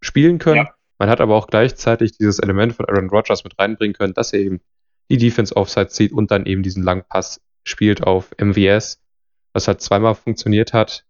[0.00, 0.66] spielen können.
[0.66, 0.74] Ja.
[0.98, 4.40] Man hat aber auch gleichzeitig dieses Element von Aaron Rodgers mit reinbringen können, dass er
[4.40, 4.60] eben
[5.10, 9.00] die Defense Offside zieht und dann eben diesen langen Pass spielt auf MVS,
[9.52, 11.04] was halt zweimal funktioniert hat.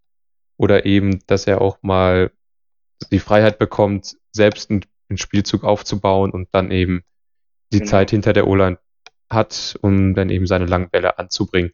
[0.57, 2.33] Oder eben, dass er auch mal
[3.12, 7.05] die Freiheit bekommt, selbst einen, einen Spielzug aufzubauen und dann eben
[7.73, 7.90] die Genau.
[7.90, 8.79] Zeit hinter der O-Line
[9.30, 11.72] hat, um dann eben seine langen Bälle anzubringen.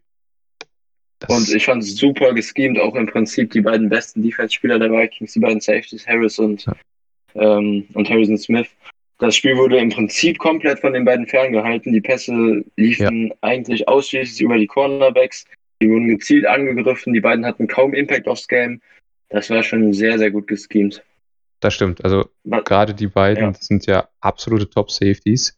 [1.21, 4.91] Das und ich fand es super geschemt, auch im Prinzip die beiden besten Defense-Spieler der
[4.91, 6.75] Vikings, die beiden Safeties, Harris und, ja.
[7.35, 8.69] ähm, und Harrison Smith.
[9.19, 11.93] Das Spiel wurde im Prinzip komplett von den beiden ferngehalten.
[11.93, 13.35] Die Pässe liefen ja.
[13.43, 15.45] eigentlich ausschließlich über die Cornerbacks.
[15.81, 17.13] Die wurden gezielt angegriffen.
[17.13, 18.81] Die beiden hatten kaum Impact aufs Game.
[19.29, 21.03] Das war schon sehr, sehr gut geschemt.
[21.61, 22.05] Das stimmt.
[22.05, 23.55] Also gerade die beiden ja.
[23.55, 25.57] sind ja absolute Top-Safeties.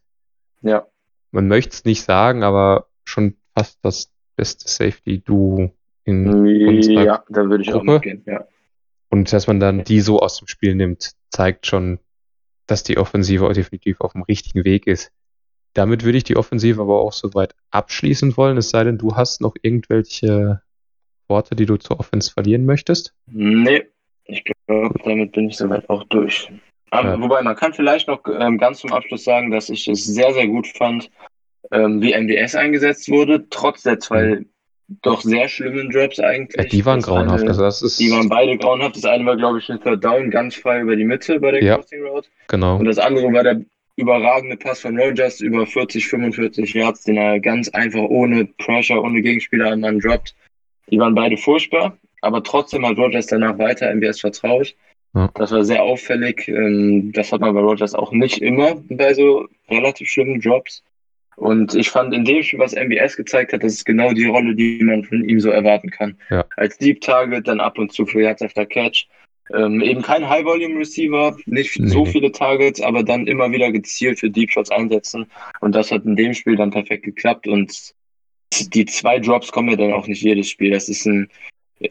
[0.62, 0.86] Ja.
[1.36, 5.70] Man möchte es nicht sagen, aber schon fast das beste Safety-Duo
[6.04, 6.28] in
[6.66, 7.90] unserer Ja, da würde ich Gruppe.
[7.90, 8.46] auch mitgehen, ja.
[9.10, 11.98] Und dass man dann die so aus dem Spiel nimmt, zeigt schon,
[12.66, 15.12] dass die Offensive definitiv auf dem richtigen Weg ist.
[15.74, 19.42] Damit würde ich die Offensive aber auch soweit abschließen wollen, es sei denn, du hast
[19.42, 20.62] noch irgendwelche
[21.28, 23.14] Worte, die du zur Offense verlieren möchtest?
[23.26, 23.84] Nee,
[24.24, 26.50] ich glaube, damit bin ich soweit auch durch.
[26.90, 27.20] Aber, ja.
[27.20, 30.46] Wobei, man kann vielleicht noch ähm, ganz zum Abschluss sagen, dass ich es sehr, sehr
[30.46, 31.10] gut fand,
[31.72, 34.46] ähm, wie MDS eingesetzt wurde, trotz der zwei mhm.
[35.02, 36.56] doch sehr schlimmen Drops eigentlich.
[36.56, 37.40] Ja, die waren das grauenhaft.
[37.40, 38.96] Eine, also das ist die waren beide grauenhaft.
[38.96, 41.62] Das eine war, glaube ich, ein Third Down ganz frei über die Mitte bei der
[41.62, 42.28] ja, Crossing Road.
[42.48, 42.76] Genau.
[42.76, 43.62] Und das andere war der
[43.96, 49.22] überragende Pass von Rogers über 40, 45 Yards, den er ganz einfach ohne Pressure, ohne
[49.22, 50.34] Gegenspieler an Mann droppt.
[50.90, 54.74] Die waren beide furchtbar, aber trotzdem hat Rogers danach weiter MBS vertraut.
[55.16, 55.30] Ja.
[55.34, 56.46] Das war sehr auffällig.
[56.46, 60.82] Ähm, das hat man bei Rogers auch nicht immer bei so relativ schlimmen Drops.
[61.36, 64.54] Und ich fand in dem Spiel, was MBS gezeigt hat, das ist genau die Rolle,
[64.54, 66.16] die man von ihm so erwarten kann.
[66.30, 66.44] Ja.
[66.56, 69.08] Als Deep Target, dann ab und zu für Yards after Catch.
[69.54, 71.88] Ähm, eben kein High Volume Receiver, nicht nee.
[71.88, 75.26] so viele Targets, aber dann immer wieder gezielt für Deep Shots einsetzen.
[75.60, 77.46] Und das hat in dem Spiel dann perfekt geklappt.
[77.46, 77.94] Und
[78.74, 80.70] die zwei Drops kommen ja dann auch nicht jedes Spiel.
[80.70, 81.28] Das ist ein,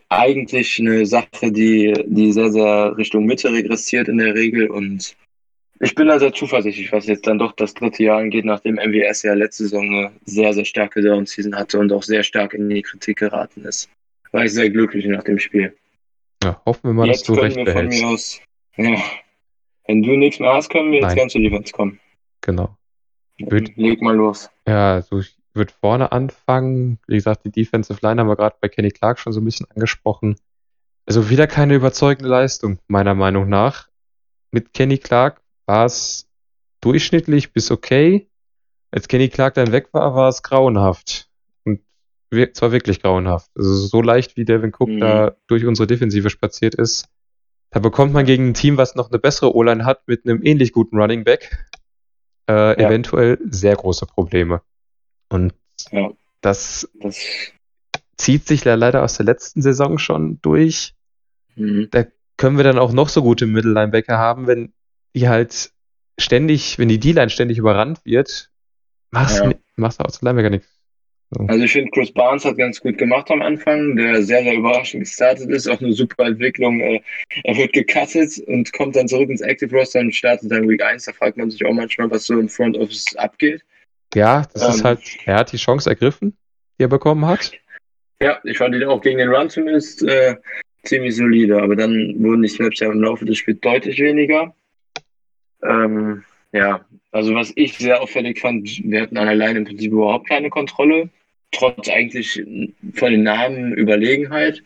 [0.10, 4.70] eigentlich eine Sache, die, die sehr, sehr Richtung Mitte regressiert in der Regel.
[4.70, 5.16] Und
[5.80, 9.24] ich bin da sehr zuversichtlich, was jetzt dann doch das dritte Jahr angeht, nachdem MWS
[9.24, 12.82] ja letzte Saison eine sehr, sehr starke Down-Season hatte und auch sehr stark in die
[12.82, 13.90] Kritik geraten ist.
[14.32, 15.76] War ich sehr glücklich nach dem Spiel.
[16.44, 18.00] Ja, hoffen wir mal, jetzt dass du recht wir behältst.
[18.00, 18.42] Von mir aus,
[18.78, 18.98] ja,
[19.88, 22.00] wenn du nichts mehr hast, können wir jetzt ganz zu Defense kommen.
[22.42, 22.76] Genau.
[23.38, 24.50] Leg mal los.
[24.68, 27.00] Ja, also ich würde vorne anfangen.
[27.08, 29.68] Wie gesagt, die Defensive Line haben wir gerade bei Kenny Clark schon so ein bisschen
[29.70, 30.36] angesprochen.
[31.06, 33.90] Also wieder keine überzeugende Leistung, meiner Meinung nach.
[34.52, 36.28] Mit Kenny Clark war es
[36.82, 38.30] durchschnittlich bis okay.
[38.92, 41.30] Als Kenny Clark dann weg war, war es grauenhaft.
[41.64, 41.82] Und
[42.54, 43.50] zwar wirklich grauenhaft.
[43.56, 45.00] Also so leicht wie Devin Cook mhm.
[45.00, 47.08] da durch unsere Defensive spaziert ist,
[47.76, 50.72] da bekommt man gegen ein Team, was noch eine bessere O-Line hat, mit einem ähnlich
[50.72, 51.68] guten Running Back,
[52.50, 52.74] äh, ja.
[52.88, 54.62] eventuell sehr große Probleme.
[55.30, 55.54] Und
[55.92, 56.12] ja.
[56.42, 57.18] das, das,
[58.18, 60.94] zieht sich leider aus der letzten Saison schon durch.
[61.56, 61.90] Mhm.
[61.92, 62.06] Da
[62.38, 64.74] können wir dann auch noch so gute Mittellinebacker haben, wenn
[65.16, 65.72] die halt
[66.18, 68.50] ständig, wenn die D-Line ständig überrannt wird,
[69.12, 69.52] machst, ja.
[69.76, 70.68] machst du aus Linebacker nichts.
[71.32, 71.46] So.
[71.48, 75.04] Also ich finde, Chris Barnes hat ganz gut gemacht am Anfang, der sehr, sehr überraschend
[75.04, 76.80] gestartet ist, auch eine super Entwicklung.
[76.80, 77.02] Äh,
[77.44, 81.06] er wird gecuttet und kommt dann zurück ins Active Roster und startet dann Week 1.
[81.06, 83.64] Da fragt man sich auch manchmal, was so im Front Office abgeht.
[84.16, 86.36] Ja, das ähm, ist halt, er hat die Chance ergriffen,
[86.80, 87.52] die er bekommen hat.
[88.22, 90.38] Ja, ich fand ihn auch gegen den Run zumindest äh,
[90.84, 94.56] ziemlich solide, aber dann wurden die Snaps ja im Laufe des Spiels deutlich weniger.
[95.62, 96.24] Ähm,
[96.54, 100.28] ja, also was ich sehr auffällig fand, wir hatten an der Line im Prinzip überhaupt
[100.28, 101.10] keine Kontrolle,
[101.52, 102.42] trotz eigentlich
[102.94, 104.64] von den Namen Überlegenheit.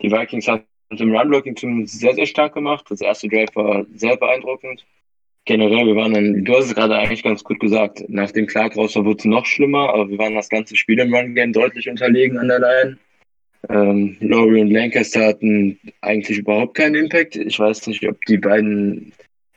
[0.00, 2.84] Die Vikings haben im Run-Blocking zumindest sehr, sehr stark gemacht.
[2.88, 4.84] Das erste Drive war sehr beeindruckend.
[5.44, 8.76] Generell, wir waren dann, du hast es gerade eigentlich ganz gut gesagt, nach dem Clark
[8.76, 12.38] raus wurde es noch schlimmer, aber wir waren das ganze Spiel im Run-Game deutlich unterlegen
[12.38, 12.98] an der Line.
[13.68, 17.36] Ähm, Laurie und Lancaster hatten eigentlich überhaupt keinen Impact.
[17.36, 19.12] Ich weiß nicht, ob die beiden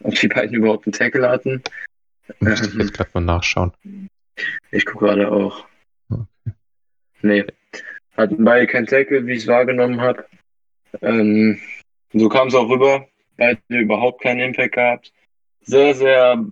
[0.06, 1.64] ob die beiden überhaupt einen Tackle hatten.
[2.42, 3.72] Ich jetzt gerade mal nachschauen.
[4.72, 5.66] Ich gucke gerade auch.
[6.10, 6.52] Okay.
[7.22, 7.46] Nee.
[8.16, 10.26] Hatten beide keinen Tackle, wie ich es wahrgenommen habe.
[11.02, 11.60] Ähm,
[12.14, 13.08] so kam es auch rüber.
[13.38, 15.14] Beide überhaupt keinen Impact gehabt.
[15.66, 16.46] Sehr, sehr,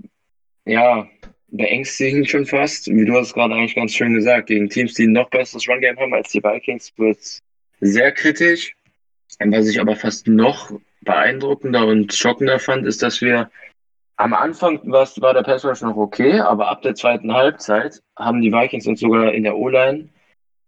[0.65, 1.07] ja,
[1.47, 2.87] beängstigend schon fast.
[2.87, 4.47] Wie du hast gerade eigentlich ganz schön gesagt.
[4.47, 7.41] Gegen Teams, die noch besseres Run-Game haben als die Vikings, wird es
[7.79, 8.75] sehr kritisch.
[9.39, 10.71] Was ich aber fast noch
[11.01, 13.49] beeindruckender und schockender fand, ist, dass wir
[14.15, 18.53] am Anfang war der Pass Rush noch okay, aber ab der zweiten Halbzeit haben die
[18.53, 20.09] Vikings uns sogar in der O-Line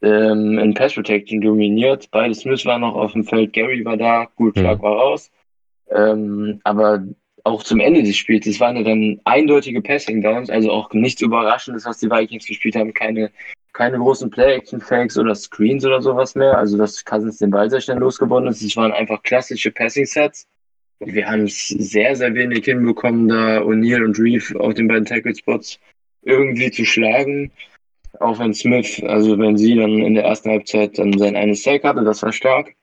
[0.02, 2.10] ähm, in Pass Protection dominiert.
[2.12, 4.84] Beide Smith waren noch auf dem Feld, Gary war da, gut, Clark mhm.
[4.84, 5.32] war raus.
[5.90, 7.06] Ähm, aber
[7.46, 11.22] auch zum Ende des Spiels, es waren ja dann eindeutige Passing Downs, also auch nichts
[11.22, 13.32] Überraschendes, was die Vikings gespielt haben, keine
[13.76, 16.58] keine großen Play-Action-Fakes oder Screens oder sowas mehr.
[16.58, 18.62] Also, dass Cousins den Ball sehr schnell losgeworden ist.
[18.62, 20.48] Es waren einfach klassische Passing-Sets.
[21.00, 25.78] Wir haben es sehr, sehr wenig hinbekommen, da O'Neill und Reeve auf den beiden Tackle-Spots
[26.22, 27.52] irgendwie zu schlagen.
[28.22, 31.84] Auch wenn Smith, also wenn sie dann in der ersten Halbzeit dann sein eines Sack
[31.84, 32.74] hatte, das war stark.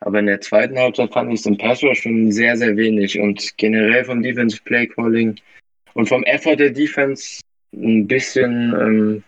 [0.00, 3.18] Aber in der zweiten Halbzeit fand ich es im Pass schon sehr, sehr wenig.
[3.18, 5.36] Und generell vom Defensive Play Calling
[5.94, 7.40] und vom Effort der Defense
[7.74, 9.24] ein bisschen ähm,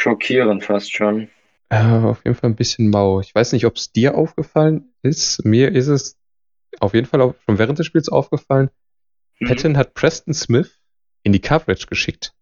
[0.00, 1.28] schockierend fast schon.
[1.68, 3.20] Äh, auf jeden Fall ein bisschen mau.
[3.20, 5.44] Ich weiß nicht, ob es dir aufgefallen ist.
[5.44, 6.16] Mir ist es
[6.78, 8.70] auf jeden Fall auch schon während des Spiels aufgefallen.
[9.40, 9.46] Mhm.
[9.46, 10.78] Patton hat Preston Smith
[11.24, 12.32] in die Coverage geschickt.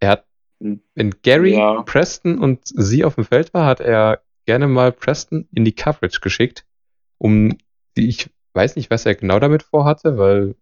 [0.00, 0.26] Er hat,
[0.60, 0.82] hm.
[0.94, 1.82] wenn Gary, ja.
[1.82, 6.20] Preston und sie auf dem Feld war, hat er gerne mal Preston in die Coverage
[6.20, 6.64] geschickt,
[7.18, 7.56] um,
[7.94, 10.54] ich weiß nicht, was er genau damit vorhatte, weil,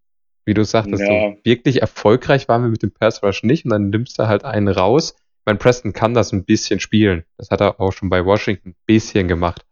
[0.45, 1.07] wie du sagtest, ja.
[1.07, 4.45] so wirklich erfolgreich waren wir mit dem Pass Rush nicht und dann nimmst du halt
[4.45, 5.15] einen raus.
[5.17, 7.25] Ich meine, Preston kann das ein bisschen spielen.
[7.37, 9.65] Das hat er auch schon bei Washington ein bisschen gemacht.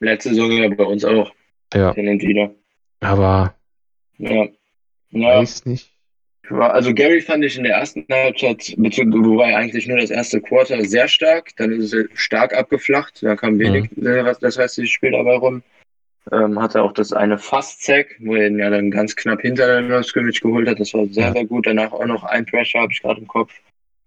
[0.00, 1.30] Letzte Saison ja bei uns auch.
[1.72, 1.94] Ja.
[1.96, 2.54] wieder.
[3.00, 3.54] Aber.
[4.18, 4.48] Ja.
[5.10, 5.38] ja.
[5.38, 5.92] Weiß nicht.
[6.50, 11.08] Also Gary fand ich in der ersten Halbzeit, wobei eigentlich nur das erste Quarter sehr
[11.08, 14.06] stark, dann ist er stark abgeflacht, dann kam wenig mhm.
[14.06, 15.62] Äh, das restliche Spiel dabei rum.
[16.30, 20.02] Ähm, hatte auch das eine Fast-Sack, wo er ihn ja dann ganz knapp hinter der
[20.04, 20.78] Scrimmage geholt hat.
[20.78, 21.66] Das war sehr, sehr gut.
[21.66, 23.52] Danach auch noch ein Pressure, habe ich gerade im Kopf.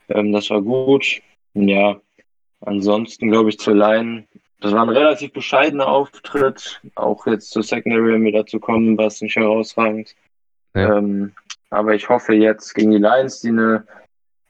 [0.09, 1.21] Ähm, das war gut.
[1.53, 1.99] Ja,
[2.61, 4.25] ansonsten glaube ich zur Line,
[4.61, 6.81] das war ein relativ bescheidener Auftritt.
[6.95, 10.15] Auch jetzt zur Secondary, um wieder zu kommen, war es nicht herausragend.
[10.73, 10.97] Ja.
[10.97, 11.33] Ähm,
[11.69, 13.85] aber ich hoffe jetzt gegen die Lions, die eine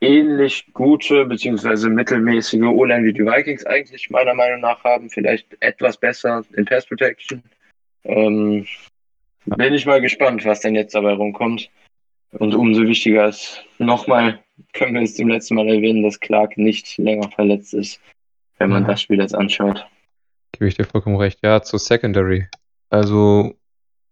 [0.02, 1.90] ähnlich gute bzw.
[1.90, 6.86] mittelmäßige O-Line wie die Vikings eigentlich meiner Meinung nach haben, vielleicht etwas besser in Pass
[6.86, 7.44] Protection.
[8.06, 8.66] Ähm,
[9.46, 11.70] bin ich mal gespannt, was denn jetzt dabei rumkommt.
[12.32, 14.40] Und umso wichtiger ist, nochmal
[14.74, 18.02] können wir es zum letzten Mal erwähnen, dass Clark nicht länger verletzt ist,
[18.58, 18.90] wenn man ja.
[18.90, 19.86] das Spiel jetzt anschaut.
[20.52, 21.40] Gebe ich dir vollkommen recht.
[21.44, 22.48] Ja, zur Secondary.
[22.90, 23.56] Also,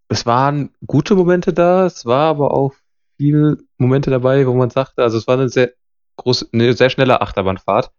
[0.10, 2.74] es waren gute Momente da, es war aber auch
[3.18, 5.74] viele Momente dabei, wo man sagte, also es war eine sehr
[6.18, 7.92] große, eine sehr schnelle Achterbahnfahrt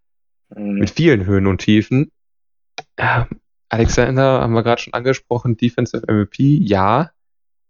[0.54, 0.78] mhm.
[0.78, 2.10] mit vielen Höhen und Tiefen.
[3.74, 7.10] Alexander haben wir gerade schon angesprochen, Defensive MVP, ja.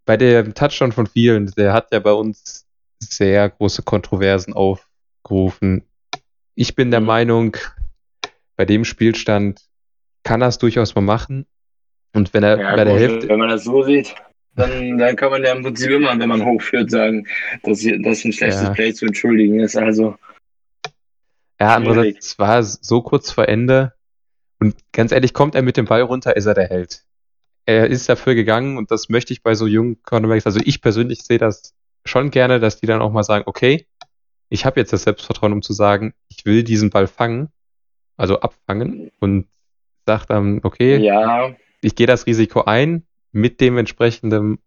[0.05, 2.67] Bei dem Touchdown von vielen, der hat ja bei uns
[3.01, 5.85] sehr große Kontroversen aufgerufen.
[6.55, 7.07] Ich bin der mhm.
[7.07, 7.57] Meinung,
[8.57, 9.63] bei dem Spielstand
[10.23, 11.47] kann er es durchaus mal machen.
[12.13, 13.29] Und wenn er ja, bei der Hälfte.
[13.29, 14.15] Wenn man das so sieht,
[14.55, 17.27] dann, dann kann man ja im Prinzip immer, wenn man hochführt, sagen,
[17.63, 18.71] dass das ein schlechtes ja.
[18.71, 19.77] Play zu entschuldigen ist.
[19.77, 20.17] Also.
[21.59, 23.94] Ja, andererseits, es war so kurz vor Ende.
[24.65, 27.05] Und ganz ehrlich, kommt er mit dem Ball runter, ist er der Held.
[27.67, 31.23] Er ist dafür gegangen und das möchte ich bei so jungen Cornerbacks, also ich persönlich
[31.23, 31.75] sehe das
[32.07, 33.87] schon gerne, dass die dann auch mal sagen, okay,
[34.49, 37.49] ich habe jetzt das Selbstvertrauen, um zu sagen, ich will diesen Ball fangen,
[38.17, 39.49] also abfangen und
[40.07, 41.55] sagt dann, okay, ja.
[41.83, 44.61] ich gehe das Risiko ein mit dem entsprechenden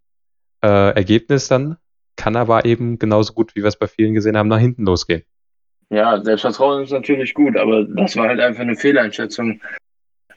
[0.62, 1.76] äh, Ergebnis dann,
[2.14, 5.24] kann aber eben genauso gut, wie wir es bei vielen gesehen haben, nach hinten losgehen.
[5.90, 9.60] Ja, Selbstvertrauen ist natürlich gut, aber das war halt einfach eine Fehleinschätzung.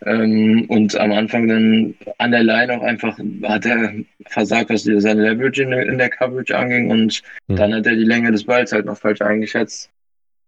[0.05, 3.93] Ähm, und am Anfang dann an der Line auch einfach hat er
[4.27, 7.55] versagt, was seine Leverage in, in der Coverage anging und hm.
[7.55, 9.91] dann hat er die Länge des Balls halt noch falsch eingeschätzt.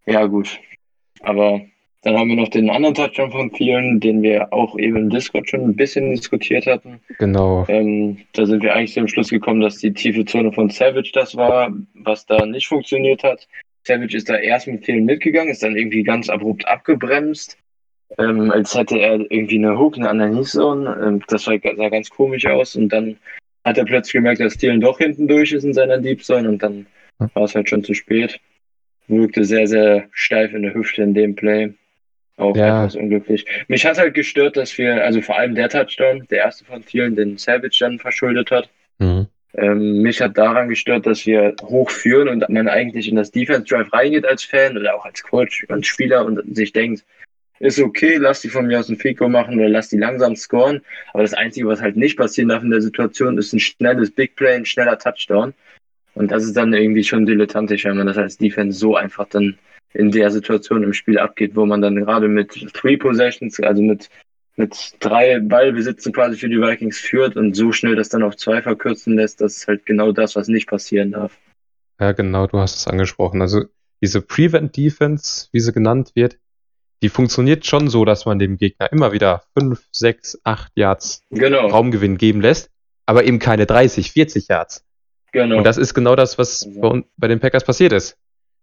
[0.05, 0.59] Ja, gut.
[1.21, 1.61] Aber
[2.03, 5.49] dann haben wir noch den anderen Touchdown von vielen, den wir auch eben im Discord
[5.49, 6.99] schon ein bisschen diskutiert hatten.
[7.17, 7.65] Genau.
[7.69, 11.35] Ähm, da sind wir eigentlich zum Schluss gekommen, dass die tiefe Zone von Savage das
[11.37, 13.47] war, was da nicht funktioniert hat.
[13.85, 17.57] Savage ist da erst mit vielen mitgegangen, ist dann irgendwie ganz abrupt abgebremst,
[18.17, 20.99] ähm, als hätte er irgendwie eine Hook, eine Underneath-Zone.
[21.03, 23.17] Ähm, das sah, sah ganz komisch aus und dann
[23.63, 26.61] hat er plötzlich gemerkt, dass Thielen doch hinten durch ist in seiner Deep Zone und
[26.61, 26.85] dann
[27.33, 28.39] war es halt schon zu spät.
[29.07, 31.73] Wirkte sehr, sehr steif in der Hüfte in dem Play.
[32.37, 32.81] Auch ja.
[32.83, 33.45] etwas unglücklich.
[33.67, 37.15] Mich hat halt gestört, dass wir, also vor allem der Touchdown, der erste von vielen,
[37.15, 38.69] den Savage dann verschuldet hat.
[38.97, 39.27] Mhm.
[39.55, 43.93] Ähm, mich hat daran gestört, dass wir hochführen und man eigentlich in das Defense Drive
[43.93, 47.05] reingeht als Fan oder auch als Coach, als Spieler und sich denkt,
[47.59, 50.81] ist okay, lass die von mir aus ein Fico machen oder lass die langsam scoren.
[51.13, 54.35] Aber das Einzige, was halt nicht passieren darf in der Situation, ist ein schnelles Big
[54.35, 55.53] Play, ein schneller Touchdown.
[56.15, 59.57] Und das ist dann irgendwie schon dilettantisch, wenn man das als Defense so einfach dann
[59.93, 64.09] in der Situation im Spiel abgeht, wo man dann gerade mit Three Possessions, also mit,
[64.55, 68.61] mit drei Ballbesitzen quasi für die Vikings führt und so schnell das dann auf zwei
[68.61, 71.37] verkürzen lässt, das ist halt genau das, was nicht passieren darf.
[71.99, 73.41] Ja, genau, du hast es angesprochen.
[73.41, 73.65] Also
[74.01, 76.37] diese Prevent Defense, wie sie genannt wird,
[77.01, 81.67] die funktioniert schon so, dass man dem Gegner immer wieder fünf, sechs, acht Yards genau.
[81.67, 82.69] Raumgewinn geben lässt,
[83.05, 84.85] aber eben keine 30, 40 Yards.
[85.31, 85.57] Genau.
[85.57, 86.79] Und das ist genau das, was also.
[86.79, 88.17] bei, bei den Packers passiert ist.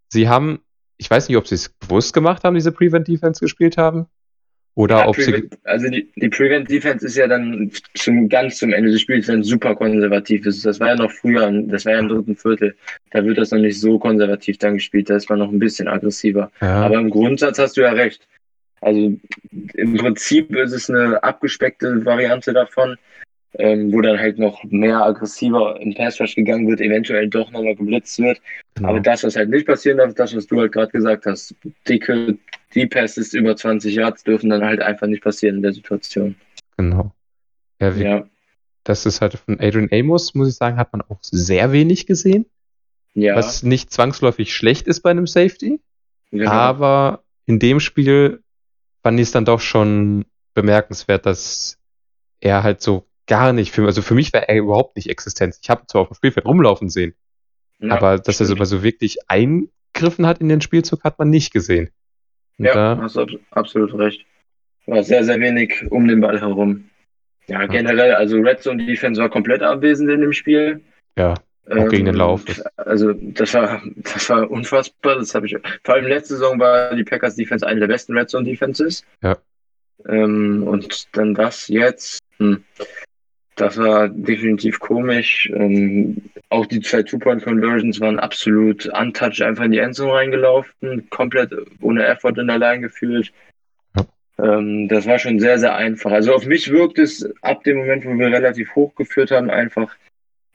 [0.08, 0.60] Sie haben
[1.00, 4.06] ich weiß nicht, ob sie es bewusst gemacht haben, diese Prevent Defense gespielt haben.
[4.74, 5.58] Oder ja, ob Prevent, sie.
[5.64, 9.42] Also die, die Prevent Defense ist ja dann zum, ganz zum Ende des Spiels dann
[9.42, 10.44] super konservativ.
[10.44, 12.76] Das, das war ja noch früher, das war ja im dritten Viertel.
[13.10, 15.10] Da wird das noch nicht so konservativ dann gespielt.
[15.10, 16.50] Da ist man noch ein bisschen aggressiver.
[16.60, 16.82] Ja.
[16.82, 18.26] Aber im Grundsatz hast du ja recht.
[18.80, 19.18] Also
[19.74, 22.96] im Prinzip ist es eine abgespeckte Variante davon,
[23.54, 27.74] ähm, wo dann halt noch mehr aggressiver im Pass Rush gegangen wird, eventuell doch nochmal
[27.74, 28.40] geblitzt wird.
[28.74, 28.90] Genau.
[28.90, 31.54] Aber das, was halt nicht passieren darf, das, was du halt gerade gesagt hast,
[31.88, 32.38] dicke
[32.74, 36.36] Deep Passes über 20 Yards dürfen dann halt einfach nicht passieren in der Situation.
[36.76, 37.12] Genau.
[37.80, 38.26] Ja, wie, ja.
[38.84, 42.46] Das ist halt von Adrian Amos, muss ich sagen, hat man auch sehr wenig gesehen.
[43.14, 43.34] Ja.
[43.34, 45.80] Was nicht zwangsläufig schlecht ist bei einem Safety.
[46.30, 46.50] Genau.
[46.50, 48.42] Aber in dem Spiel
[49.02, 51.78] fand ich es dann doch schon bemerkenswert, dass
[52.40, 55.56] er halt so gar nicht, für, also für mich war er überhaupt nicht existent.
[55.62, 57.14] Ich habe zwar auf dem Spielfeld rumlaufen sehen,
[57.78, 58.50] ja, aber dass stimmt.
[58.58, 61.90] er so, so wirklich eingriffen hat in den Spielzug, hat man nicht gesehen.
[62.58, 64.26] Und ja, da, hast du absolut recht.
[64.86, 66.90] War sehr, sehr wenig um den Ball herum.
[67.46, 70.80] Ja, generell, also Red Zone Defense war komplett abwesend in dem Spiel.
[71.16, 71.34] Ja,
[71.68, 72.44] auch ähm, gegen den Lauf.
[72.76, 75.16] Also das war, das war unfassbar.
[75.16, 75.56] Das habe ich.
[75.84, 79.04] Vor allem letzte Saison war die Packers Defense eine der besten Red Zone Defenses.
[79.22, 79.36] Ja.
[80.08, 82.18] Ähm, und dann das jetzt.
[82.38, 82.64] Hm,
[83.56, 85.50] das war definitiv komisch.
[85.54, 92.06] Ähm, auch die zwei Two-Point-Conversions waren absolut untouched, einfach in die Endzone reingelaufen, komplett ohne
[92.06, 93.32] Effort in der Line gefühlt.
[94.42, 96.12] Ähm, das war schon sehr, sehr einfach.
[96.12, 99.94] Also auf mich wirkt es ab dem Moment, wo wir relativ hoch geführt haben, einfach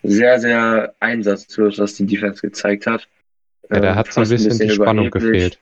[0.02, 3.08] sehr, sehr einsatzlos, was die Defense gezeigt hat.
[3.70, 5.60] Ja, da ähm, hat so ein bisschen, ein bisschen die Spannung gefehlt.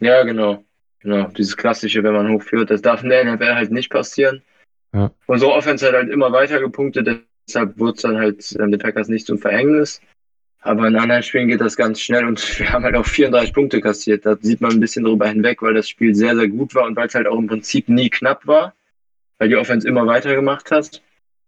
[0.00, 0.64] Ja, genau.
[1.00, 1.28] Genau.
[1.28, 4.42] Dieses klassische, wenn man hochführt, das darf in der NFL halt nicht passieren.
[4.92, 5.10] Ja.
[5.26, 9.08] Unsere Offense hat halt immer weiter gepunktet, deshalb wurde es dann halt ähm, den Packers
[9.08, 10.00] nicht zum Verhängnis.
[10.60, 13.80] Aber in anderen Spielen geht das ganz schnell und wir haben halt auch 34 Punkte
[13.80, 14.26] kassiert.
[14.26, 16.96] Da sieht man ein bisschen drüber hinweg, weil das Spiel sehr, sehr gut war und
[16.96, 18.74] weil es halt auch im Prinzip nie knapp war,
[19.38, 21.02] weil die Offense immer weitergemacht hat.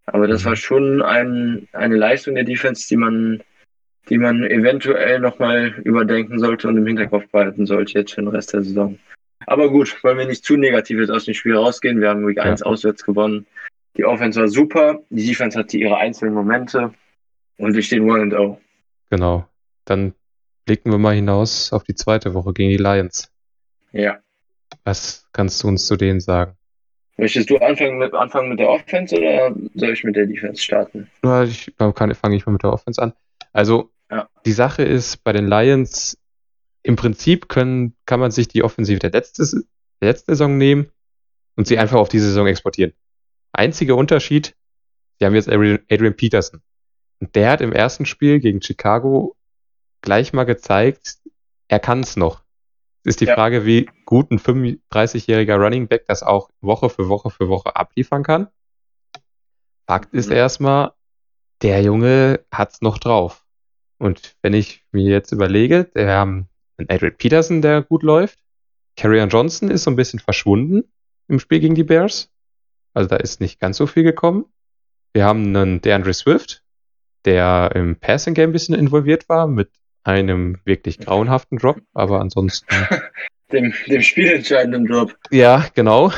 [0.06, 3.42] Aber das war schon ein, eine Leistung der Defense, die man,
[4.08, 8.54] die man eventuell nochmal überdenken sollte und im Hinterkopf behalten sollte jetzt für den Rest
[8.54, 8.98] der Saison.
[9.48, 12.02] Aber gut, wollen wir nicht zu negativ jetzt aus dem Spiel rausgehen.
[12.02, 12.42] Wir haben Week ja.
[12.42, 13.46] 1 auswärts gewonnen.
[13.96, 16.92] Die Offense war super, die Defense hatte ihre einzelnen Momente
[17.56, 18.58] und wir stehen 1 0.
[19.08, 19.48] Genau.
[19.86, 20.12] Dann
[20.66, 23.32] blicken wir mal hinaus auf die zweite Woche gegen die Lions.
[23.92, 24.18] Ja.
[24.84, 26.52] Was kannst du uns zu denen sagen?
[27.16, 31.08] Möchtest du anfangen mit, anfangen mit der Offense oder soll ich mit der Defense starten?
[31.22, 33.14] Na, ich fange ich mal mit der Offense an.
[33.54, 34.28] Also, ja.
[34.44, 36.17] die Sache ist, bei den Lions,
[36.88, 39.44] im Prinzip können, kann man sich die Offensive der, letzte,
[40.00, 40.90] der letzten Saison nehmen
[41.54, 42.94] und sie einfach auf diese Saison exportieren.
[43.52, 44.56] Einziger Unterschied,
[45.18, 46.62] sie haben jetzt Adrian, Adrian Peterson.
[47.20, 49.36] Und der hat im ersten Spiel gegen Chicago
[50.00, 51.18] gleich mal gezeigt,
[51.68, 52.42] er kann es noch
[53.08, 53.34] ist die ja.
[53.34, 58.22] Frage, wie gut ein 35-jähriger Running Back das auch Woche für Woche für Woche abliefern
[58.22, 58.48] kann.
[59.86, 60.36] Fakt ist mhm.
[60.36, 60.92] erstmal,
[61.62, 63.44] der Junge hat's noch drauf.
[63.98, 66.48] Und wenn ich mir jetzt überlege, wir haben
[66.78, 68.38] einen Adrian Peterson, der gut läuft.
[68.96, 70.84] Carrion Johnson ist so ein bisschen verschwunden
[71.28, 72.30] im Spiel gegen die Bears.
[72.94, 74.46] Also da ist nicht ganz so viel gekommen.
[75.12, 76.62] Wir haben einen DeAndre Swift,
[77.24, 79.70] der im Passing Game ein bisschen involviert war mit
[80.04, 82.66] einem wirklich grauenhaften Drop, aber ansonsten.
[83.52, 85.16] dem, dem spielentscheidenden Drop.
[85.30, 86.12] Ja, genau.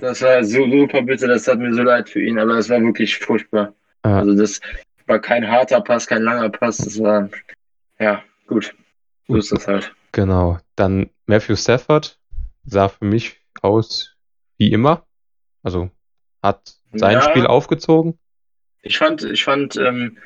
[0.00, 2.80] Das war so super bitte, das hat mir so leid für ihn, aber das war
[2.80, 3.74] wirklich furchtbar.
[4.04, 4.18] Ja.
[4.18, 4.60] Also das
[5.06, 7.28] war kein harter Pass, kein langer Pass, das war,
[7.98, 8.74] ja, gut.
[9.28, 9.92] So ist das halt.
[10.12, 10.58] Genau.
[10.76, 12.18] Dann Matthew Stafford
[12.64, 14.16] sah für mich aus
[14.58, 15.06] wie immer.
[15.62, 15.90] Also
[16.42, 17.22] hat sein ja.
[17.22, 18.18] Spiel aufgezogen.
[18.82, 20.18] Ich fand, ich fand, ähm,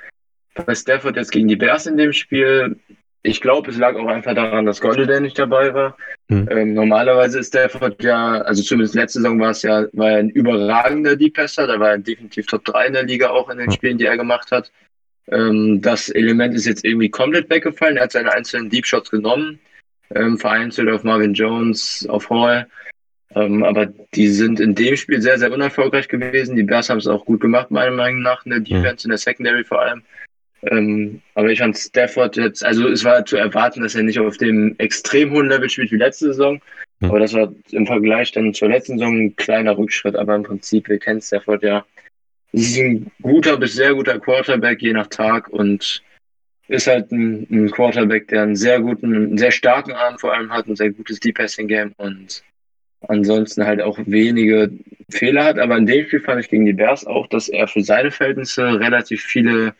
[0.64, 2.80] bei Stafford jetzt gegen die Bears in dem Spiel.
[3.22, 5.96] Ich glaube, es lag auch einfach daran, dass Golladay nicht dabei war.
[6.28, 6.48] Hm.
[6.50, 10.30] Ähm, normalerweise ist Stafford ja, also zumindest letzte Saison war es ja, war er ein
[10.30, 11.66] überragender Deep Passer.
[11.66, 13.72] Da war er definitiv Top 3 in der Liga auch in den hm.
[13.72, 14.70] Spielen, die er gemacht hat.
[15.30, 17.96] Ähm, das Element ist jetzt irgendwie komplett weggefallen.
[17.96, 19.58] Er hat seine einzelnen Deep Shots genommen,
[20.14, 22.66] ähm, vereinzelt auf Marvin Jones, auf Hall.
[23.34, 26.56] Ähm, aber die sind in dem Spiel sehr, sehr unerfolgreich gewesen.
[26.56, 28.64] Die Bears haben es auch gut gemacht, meiner Meinung nach, in der hm.
[28.64, 30.02] Defense, in der Secondary vor allem.
[30.62, 34.36] Ähm, aber ich fand Stafford jetzt, also es war zu erwarten, dass er nicht auf
[34.38, 36.60] dem extrem hohen Level spielt wie letzte Saison.
[37.00, 37.10] Mhm.
[37.10, 40.16] Aber das war im Vergleich dann zur letzten Saison ein kleiner Rückschritt.
[40.16, 41.84] Aber im Prinzip, wir kennen Stafford ja.
[42.57, 45.48] Es ist ein guter bis sehr guter Quarterback, je nach Tag.
[45.50, 46.02] Und
[46.69, 50.50] ist halt ein, ein Quarterback, der einen sehr guten, einen sehr starken Arm vor allem
[50.50, 52.42] hat, ein sehr gutes Deep Passing Game und
[53.09, 54.71] ansonsten halt auch wenige
[55.11, 55.59] Fehler hat.
[55.59, 58.81] Aber in dem Spiel fand ich gegen die Bears auch, dass er für seine Verhältnisse
[58.81, 59.75] relativ viele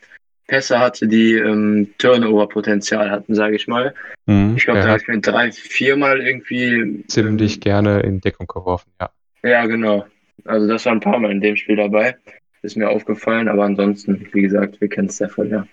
[0.47, 3.93] Pässe hatte, die ähm, Turnover-Potenzial hatten, sage ich mal.
[4.27, 7.03] Mhm, ich glaube, da hat ich mir drei, viermal irgendwie.
[7.07, 9.09] Ziemlich ähm, gerne in Deckung geworfen, ja.
[9.43, 10.05] Ja, genau.
[10.45, 12.15] Also das war ein paar Mal in dem Spiel dabei.
[12.61, 15.67] Ist mir aufgefallen, aber ansonsten, wie gesagt, wir kennen es sehr voll, ja.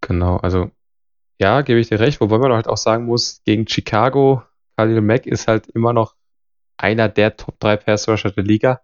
[0.00, 0.70] Genau, also
[1.38, 4.42] ja, gebe ich dir recht, wobei man halt auch sagen muss, gegen Chicago,
[4.76, 6.14] Khalil Mack ist halt immer noch
[6.76, 8.80] einer der Top 3 Pass Rusher der Liga.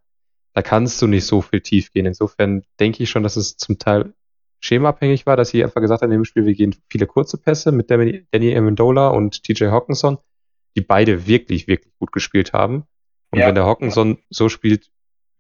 [0.55, 2.07] Da kannst du nicht so viel tief gehen.
[2.07, 4.13] Insofern denke ich schon, dass es zum Teil
[4.61, 7.73] schemaabhängig war, dass sie einfach gesagt haben, in dem Spiel, wir gehen viele kurze Pässe
[7.73, 10.19] mit Danny Amendola und TJ Hawkinson,
[10.77, 12.85] die beide wirklich, wirklich gut gespielt haben.
[13.31, 13.49] Und ja.
[13.49, 14.91] wenn der Hawkinson so spielt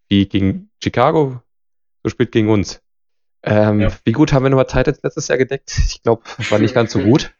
[0.09, 1.40] wie gegen Chicago,
[2.03, 2.82] so spielt gegen uns.
[3.42, 3.88] Ähm, ja.
[4.05, 5.76] Wie gut haben wir nochmal Titans letztes Jahr gedeckt?
[5.86, 7.34] Ich glaube, war nicht ganz so gut.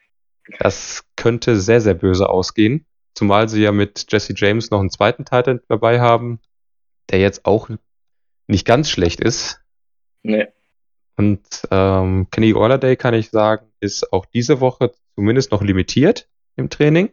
[0.59, 2.87] Das könnte sehr, sehr böse ausgehen.
[3.15, 6.41] Zumal sie ja mit Jesse James noch einen zweiten Titan dabei haben,
[7.11, 7.69] der jetzt auch
[8.47, 9.61] nicht ganz schlecht ist.
[10.23, 10.49] Nee.
[11.17, 16.71] Und ähm, Kenny Orladay, kann ich sagen, ist auch diese Woche zumindest noch limitiert im
[16.71, 17.11] Training.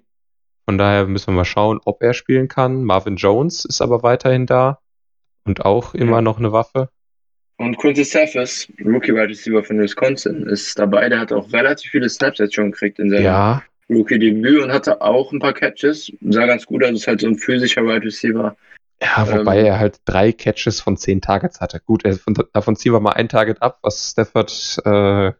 [0.65, 2.83] Von daher müssen wir mal schauen, ob er spielen kann.
[2.83, 4.79] Marvin Jones ist aber weiterhin da
[5.43, 6.89] und auch immer noch eine Waffe.
[7.60, 11.10] Und Quincy Cephas, Rookie Wide Receiver von Wisconsin, ist dabei.
[11.10, 13.64] Der hat auch relativ viele Snaps jetzt schon gekriegt in seinem ja.
[13.89, 16.10] Rookie-Debüt und hatte auch ein paar Catches.
[16.22, 18.55] Sah ganz gut aus, ist halt so ein physischer Wide Receiver.
[19.01, 21.82] Ja, wobei ähm, er halt drei Catches von zehn Targets hatte.
[21.82, 25.34] Gut, er, von, davon ziehen wir mal ein Target ab, was Stafford, äh,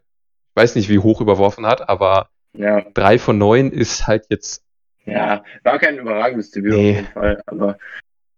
[0.56, 2.82] weiß nicht, wie hoch überworfen hat, aber ja.
[2.92, 4.62] drei von neun ist halt jetzt.
[5.06, 6.90] Ja, war kein überragendes Debüt nee.
[6.90, 7.78] auf jeden Fall, aber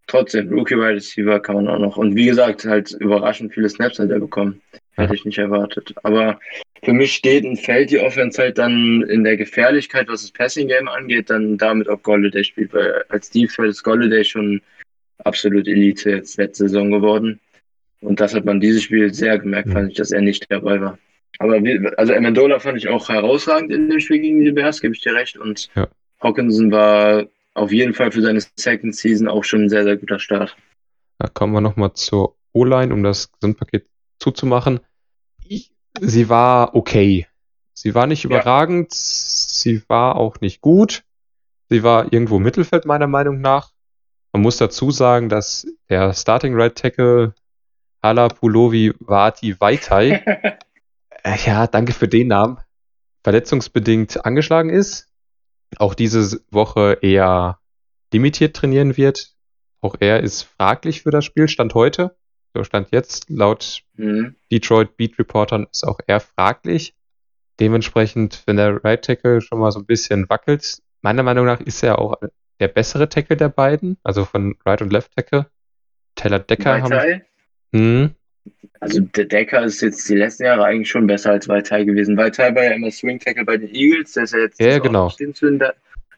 [0.07, 1.97] trotzdem, Rookie Wide Receiver kann man auch noch.
[1.97, 4.61] Und wie gesagt, halt überraschend viele Snaps hat er bekommen.
[4.95, 5.95] Hätte ich nicht erwartet.
[6.03, 6.39] Aber
[6.85, 10.69] für mich steht und fällt die Offense halt dann in der Gefährlichkeit, was das Passing
[10.69, 12.75] Game angeht, dann damit, ob Golladay spielt.
[12.75, 14.61] Weil als Defense ist Golladay schon
[15.25, 17.41] absolut Elite jetzt letzte Saison geworden.
[18.01, 20.99] Und das hat man dieses Spiel sehr gemerkt, fand ich, dass er nicht dabei war.
[21.39, 24.95] Aber wie, also Amendola fand ich auch herausragend in dem Spiel gegen die Bears, gebe
[24.95, 25.37] ich dir recht.
[25.37, 25.89] Und ja.
[26.21, 30.19] Hawkinson war auf jeden Fall für seine Second Season auch schon ein sehr, sehr guter
[30.19, 30.57] Start.
[31.19, 33.87] Da kommen wir nochmal zur O-Line, um das Gesamtpaket
[34.19, 34.81] zuzumachen.
[35.45, 37.27] Ich, sie war okay.
[37.75, 38.99] Sie war nicht überragend, ja.
[38.99, 41.05] sie war auch nicht gut.
[41.69, 43.71] Sie war irgendwo Mittelfeld meiner Meinung nach.
[44.33, 47.35] Man muss dazu sagen, dass der Starting Right Tackle
[48.03, 50.23] Hala Pulovi Vati Vaitai,
[51.25, 52.59] äh, ja, danke für den Namen,
[53.23, 55.12] verletzungsbedingt angeschlagen ist.
[55.79, 57.59] Auch diese Woche eher
[58.13, 59.35] limitiert trainieren wird.
[59.81, 62.17] Auch er ist fraglich für das Spiel, Stand heute.
[62.55, 64.37] So stand jetzt, laut mhm.
[64.51, 66.95] Detroit Beat Reportern ist auch er fraglich.
[67.61, 71.83] Dementsprechend, wenn der Right Tackle schon mal so ein bisschen wackelt, meiner Meinung nach ist
[71.83, 72.17] er auch
[72.61, 75.51] der bessere Tackle der beiden, also von Right und Left Tackle.
[76.15, 77.23] Taylor Decker haben.
[77.73, 78.15] Hm.
[78.81, 82.17] Also der Decker ist jetzt die letzten Jahre eigentlich schon besser als Vaitai gewesen.
[82.17, 85.09] Vaitai war ja immer Swing Tackle bei den Eagles, der ist ja jetzt ja, genau.
[85.09, 85.63] zu den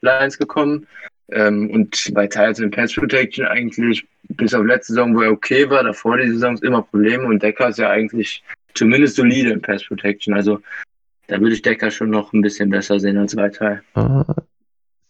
[0.01, 0.87] Lions gekommen.
[1.31, 5.69] Ähm, und Vaitai hat in Pass Protection eigentlich bis auf letzte Saison, wo er okay
[5.69, 8.43] war, davor die Saison immer Probleme und Decker ist ja eigentlich
[8.75, 10.35] zumindest solide in Pass Protection.
[10.35, 10.61] Also
[11.27, 13.81] da würde ich Decker schon noch ein bisschen besser sehen als Vaitai.
[13.95, 14.25] Ah,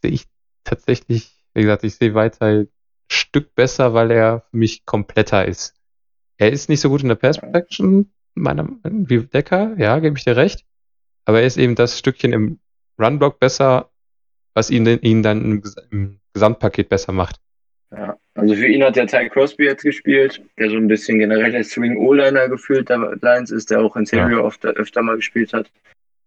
[0.02, 0.24] sehe ich
[0.62, 2.68] tatsächlich, wie gesagt, ich sehe Vaitai ein
[3.08, 5.74] Stück besser, weil er für mich kompletter ist.
[6.38, 10.24] Er ist nicht so gut in der Pass Protection, meiner, wie Decker, ja, gebe ich
[10.24, 10.64] dir recht.
[11.24, 12.58] Aber er ist eben das Stückchen im
[13.00, 13.90] Runblock besser,
[14.54, 17.36] was ihn, ihn dann im, im Gesamtpaket besser macht.
[17.90, 21.52] Ja, also für ihn hat der Ty Crosby jetzt gespielt, der so ein bisschen generell
[21.52, 24.46] der Swing O-Liner gefühlt der Lions ist, der auch Interior ja.
[24.46, 25.70] öfter, öfter mal gespielt hat.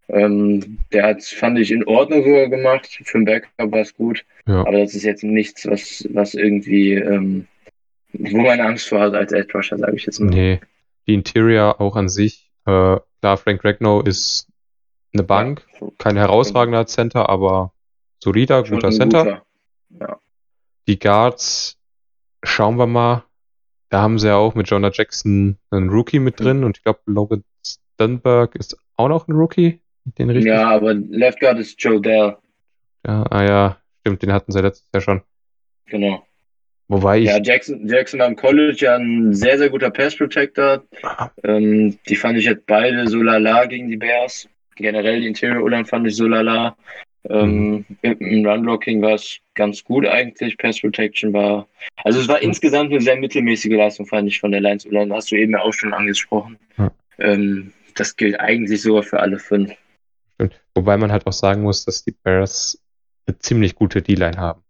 [0.10, 3.01] Ähm, der hat, fand ich, in Ordnung sogar gemacht.
[3.03, 4.24] Für den Backup war es gut.
[4.47, 4.62] Ja.
[4.62, 7.47] Aber das ist jetzt nichts, was, was irgendwie, ähm,
[8.20, 10.30] wo man Angst vor hat als Edge Rusher, sage ich jetzt mal.
[10.30, 10.59] Nee,
[11.07, 12.51] die Interior auch an sich.
[12.65, 14.47] Äh, klar, Frank Regno ist
[15.13, 15.65] eine Bank,
[15.97, 17.74] kein herausragender Center, aber
[18.20, 19.24] solider, guter Center.
[19.24, 19.45] Guter.
[19.99, 20.20] Ja.
[20.88, 21.80] Die Guards,
[22.43, 23.24] schauen wir mal.
[23.89, 26.99] Da haben sie ja auch mit Jonah Jackson einen Rookie mit drin und ich glaube,
[27.05, 29.82] Logan Stenberg ist auch noch ein Rookie.
[30.03, 30.51] Den richtig?
[30.51, 32.38] Ja, aber Left Guard ist Joe Dell.
[33.05, 35.22] Ja, ah ja, stimmt, den hatten sie letztes Jahr schon.
[35.86, 36.27] Genau.
[36.90, 37.26] Wobei ich.
[37.26, 40.84] Ja, Jackson, Jackson am College ja ein sehr, sehr guter Pass Protector.
[41.44, 44.48] Ähm, die fand ich jetzt beide so lala gegen die Bears.
[44.76, 46.78] Generell die Interior Ulan fand ich so lala.
[47.30, 48.12] Ähm, mhm.
[48.20, 50.58] Im Run-Blocking war es ganz gut eigentlich.
[50.58, 51.68] Pass Protection war.
[52.04, 52.44] Also es war mhm.
[52.50, 55.12] insgesamt eine sehr mittelmäßige Leistung, fand ich, von der Lions Ulan.
[55.12, 56.58] Hast du eben ja auch schon angesprochen.
[56.78, 56.92] Mhm.
[57.20, 59.74] Ähm, das gilt eigentlich sogar für alle fünf.
[60.76, 62.80] Wobei man halt auch sagen muss, dass die Bears
[63.26, 64.62] eine ziemlich gute D-Line haben.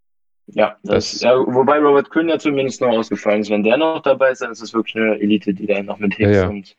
[0.47, 3.49] Ja, das, das, ja, wobei Robert Quinn ja zumindest noch ausgefallen ist.
[3.49, 6.15] Wenn der noch dabei ist, dann ist es wirklich eine Elite, die da noch mit
[6.15, 6.75] Hicks ja, und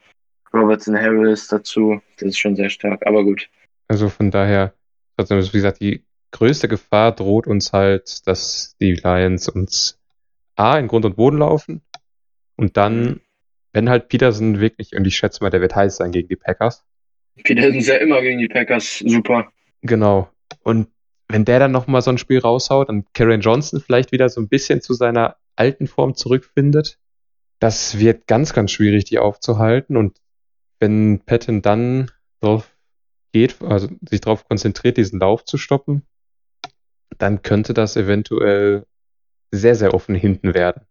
[0.54, 2.00] Robertson Harris dazu.
[2.18, 3.48] Das ist schon sehr stark, aber gut.
[3.88, 4.72] Also von daher,
[5.16, 9.98] also wie gesagt, die größte Gefahr droht uns halt, dass die Lions uns
[10.56, 11.82] A in Grund und Boden laufen
[12.56, 13.20] und dann
[13.72, 16.84] wenn halt Peterson wirklich, und ich schätze mal, der wird heiß sein gegen die Packers.
[17.44, 19.52] Peterson ist ja immer gegen die Packers super.
[19.82, 20.28] Genau.
[20.62, 20.88] Und
[21.29, 24.49] wenn der dann nochmal so ein Spiel raushaut und Karen Johnson vielleicht wieder so ein
[24.49, 26.99] bisschen zu seiner alten Form zurückfindet,
[27.59, 29.97] das wird ganz, ganz schwierig, die aufzuhalten.
[29.97, 30.18] Und
[30.81, 32.11] wenn Patton dann
[32.41, 32.70] drauf
[33.33, 36.03] geht, also sich darauf konzentriert, diesen Lauf zu stoppen,
[37.18, 38.87] dann könnte das eventuell
[39.51, 40.83] sehr, sehr offen hinten werden.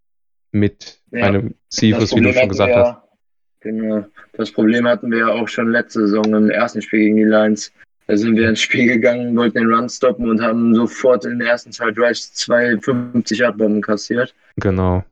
[0.52, 3.02] Mit ja, einem Cephas, wie du schon gesagt wir, hast.
[3.62, 4.06] Genau.
[4.34, 7.72] Das Problem hatten wir ja auch schon letzte Saison im ersten Spiel gegen die Lions.
[8.08, 11.48] Da sind wir ins Spiel gegangen, wollten den Run stoppen und haben sofort in den
[11.48, 14.34] ersten zwei Drives zwei 50 Yard Bomben kassiert.
[14.56, 15.04] Genau.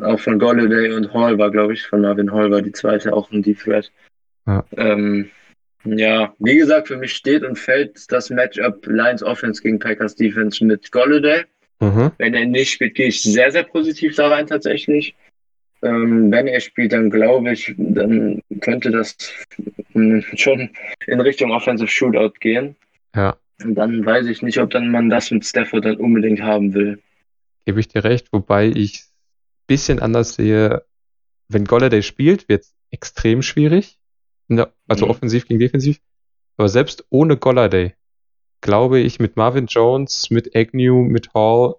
[0.00, 3.30] Auch von Golladay und Hall war, glaube ich, von Marvin Hall war die zweite auch
[3.32, 3.90] ein Deep Threat.
[4.46, 4.64] Ja.
[4.76, 5.30] Ähm,
[5.84, 10.64] ja, wie gesagt, für mich steht und fällt das Matchup Lions Offense gegen Packers Defense
[10.64, 11.44] mit Golladay.
[11.80, 12.12] Mhm.
[12.18, 15.14] Wenn er nicht spielt, gehe ich sehr, sehr positiv da rein tatsächlich.
[15.82, 19.16] Ähm, wenn er spielt, dann glaube ich, dann könnte das
[20.34, 20.70] schon
[21.06, 22.76] in Richtung Offensive Shootout gehen.
[23.14, 23.36] Ja.
[23.62, 27.00] Und dann weiß ich nicht, ob dann man das mit Stafford dann unbedingt haben will.
[27.64, 30.84] Gebe ich dir recht, wobei ich ein bisschen anders sehe.
[31.48, 33.98] Wenn Golladay spielt, wird es extrem schwierig.
[34.48, 35.10] Der, also mhm.
[35.10, 36.00] offensiv gegen defensiv.
[36.56, 37.94] Aber selbst ohne Golladay,
[38.60, 41.76] glaube ich, mit Marvin Jones, mit Agnew, mit Hall,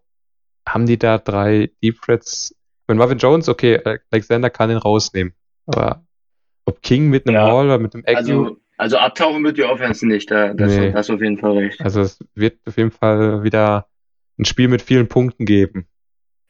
[0.67, 2.55] haben die da drei Deep Threats.
[2.89, 3.79] Wenn Marvin Jones, okay,
[4.09, 5.33] Alexander kann ihn rausnehmen.
[5.67, 6.03] Aber
[6.65, 7.45] ob King mit einem ja.
[7.45, 8.17] Hall oder mit einem Agnew.
[8.17, 10.91] Also, also abtauchen wird die Offense nicht, da, das, nee.
[10.91, 11.79] das auf jeden Fall recht.
[11.81, 13.85] Also es wird auf jeden Fall wieder
[14.39, 15.87] ein Spiel mit vielen Punkten geben.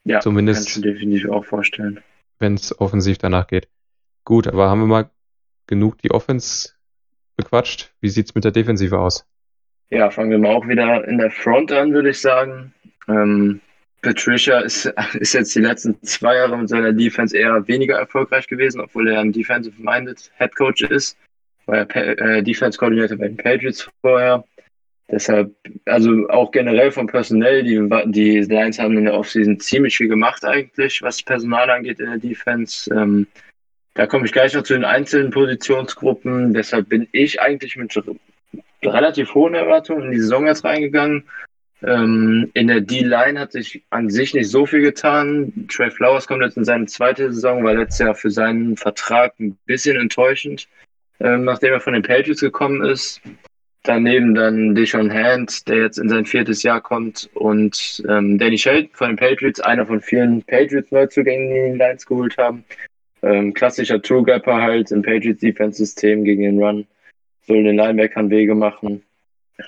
[0.04, 0.64] Ja, zumindest.
[0.64, 2.00] Kannst du definitiv auch vorstellen.
[2.38, 3.68] Wenn es offensiv danach geht.
[4.24, 5.10] Gut, aber haben wir mal
[5.66, 6.70] genug die Offense
[7.36, 7.92] bequatscht?
[8.00, 9.26] Wie sieht es mit der Defensive aus?
[9.90, 12.72] Ja, fangen wir mal auch wieder in der Front an, würde ich sagen.
[13.08, 13.60] Ähm,
[14.02, 18.80] Patricia ist, ist jetzt die letzten zwei Jahre mit seiner Defense eher weniger erfolgreich gewesen,
[18.80, 21.16] obwohl er ein Defensive-Minded Head Coach ist.
[21.66, 24.44] War er äh, Defense-Koordinator bei den Patriots vorher.
[25.10, 25.52] Deshalb,
[25.86, 30.44] also auch generell vom Personell, die, die Lions haben in der Offseason ziemlich viel gemacht
[30.44, 32.92] eigentlich, was Personal angeht in der Defense.
[32.94, 33.26] Ähm,
[33.94, 36.54] da komme ich gleich noch zu den einzelnen Positionsgruppen.
[36.54, 37.92] Deshalb bin ich eigentlich mit
[38.84, 41.24] relativ hohen Erwartungen in die Saison jetzt reingegangen.
[41.82, 45.66] Ähm, in der D-Line hat sich an sich nicht so viel getan.
[45.68, 49.56] Trey Flowers kommt jetzt in seine zweite Saison, war letztes Jahr für seinen Vertrag ein
[49.64, 50.68] bisschen enttäuschend,
[51.20, 53.20] ähm, nachdem er von den Patriots gekommen ist.
[53.82, 58.90] Daneben dann Deshaun Hand, der jetzt in sein viertes Jahr kommt, und ähm, Danny Shelton
[58.92, 62.62] von den Patriots, einer von vielen Patriots-Neuzugängen, die die Lines geholt haben.
[63.22, 66.86] Ähm, klassischer True Gapper halt im Patriots Defense System gegen den Run.
[67.46, 69.02] Soll den Linebackern Wege machen.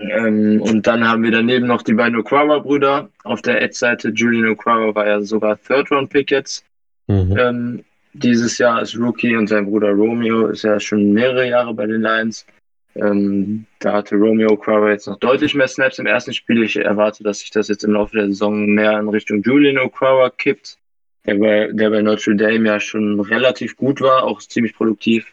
[0.01, 3.09] Ähm, und dann haben wir daneben noch die beiden Okwara-Brüder.
[3.25, 6.65] Auf der Edge-Seite Julian Okwara war ja sogar Third-Round-Pick jetzt.
[7.07, 7.37] Mhm.
[7.39, 11.87] Ähm, dieses Jahr ist Rookie und sein Bruder Romeo ist ja schon mehrere Jahre bei
[11.87, 12.47] den Lions.
[12.95, 16.63] Ähm, da hatte Romeo Okwara jetzt noch deutlich mehr Snaps im ersten Spiel.
[16.63, 20.29] Ich erwarte, dass sich das jetzt im Laufe der Saison mehr in Richtung Julian Okwara
[20.31, 20.79] kippt
[21.27, 25.33] der bei, der bei Notre Dame ja schon relativ gut war, auch ziemlich produktiv.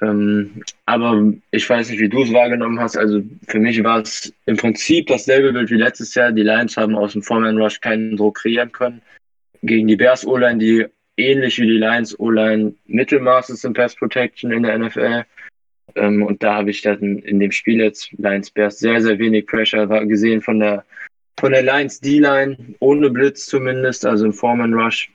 [0.00, 2.96] Ähm, aber ich weiß nicht, wie du es wahrgenommen hast.
[2.96, 6.32] Also für mich war es im Prinzip dasselbe Bild wie letztes Jahr.
[6.32, 9.02] Die Lions haben aus dem Foreman Rush keinen Druck kreieren können.
[9.62, 10.86] Gegen die Bears O-Line, die
[11.16, 15.24] ähnlich wie die Lions O-Line Mittelmaß ist in Pass Protection in der NFL.
[15.94, 19.46] Ähm, und da habe ich dann in dem Spiel jetzt Lions Bears sehr, sehr wenig
[19.46, 20.84] Pressure gesehen von der
[21.40, 25.10] von der Lions D-Line, ohne Blitz zumindest, also im Foreman Rush.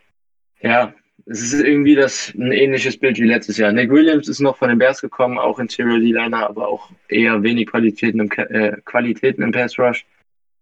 [0.62, 0.94] Ja,
[1.30, 3.72] es ist irgendwie das ein ähnliches Bild wie letztes Jahr.
[3.72, 7.68] Nick Williams ist noch von den Bears gekommen, auch Interior D-Liner, aber auch eher wenig
[7.68, 10.06] Qualitäten im, äh, Qualitäten im Pass Rush.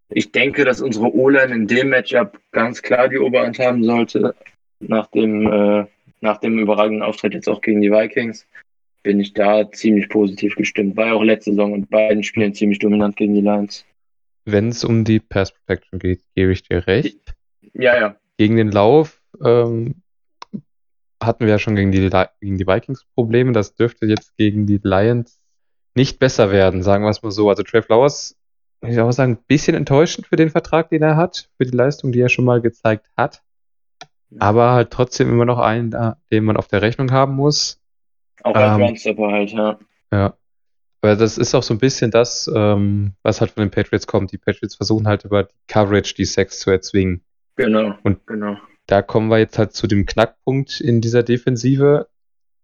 [0.10, 4.36] Ich denke, dass unsere O-Line in dem Matchup ganz klar die Oberhand haben sollte.
[4.80, 5.86] Nach dem, äh,
[6.22, 8.48] nach dem überragenden Auftritt jetzt auch gegen die Vikings
[9.04, 10.98] bin ich da ziemlich positiv gestimmt.
[10.98, 13.86] War ja auch letzte Saison in beiden Spielen ziemlich dominant gegen die Lions
[14.46, 17.36] wenn es um die Pass Protection geht, gebe ich dir recht.
[17.74, 18.16] Ja, ja.
[18.38, 19.96] Gegen den Lauf ähm,
[21.22, 22.10] hatten wir ja schon gegen die,
[22.40, 23.52] gegen die Vikings Probleme.
[23.52, 25.40] Das dürfte jetzt gegen die Lions
[25.96, 27.50] nicht besser werden, sagen wir es mal so.
[27.50, 28.38] Also Trey Flowers,
[28.82, 31.76] muss ich auch sagen, ein bisschen enttäuschend für den Vertrag, den er hat, für die
[31.76, 33.42] Leistung, die er schon mal gezeigt hat.
[34.40, 35.92] Aber halt trotzdem immer noch einen,
[36.32, 37.80] den man auf der Rechnung haben muss.
[38.44, 39.80] Auch als ähm, Runstopper halt, ja.
[40.12, 40.34] Ja.
[41.02, 44.32] Weil das ist auch so ein bisschen das, ähm, was halt von den Patriots kommt.
[44.32, 47.24] Die Patriots versuchen halt über die Coverage die Sex zu erzwingen.
[47.56, 47.96] Genau.
[48.04, 48.58] Und genau.
[48.88, 52.08] Da kommen wir jetzt halt zu dem Knackpunkt in dieser Defensive.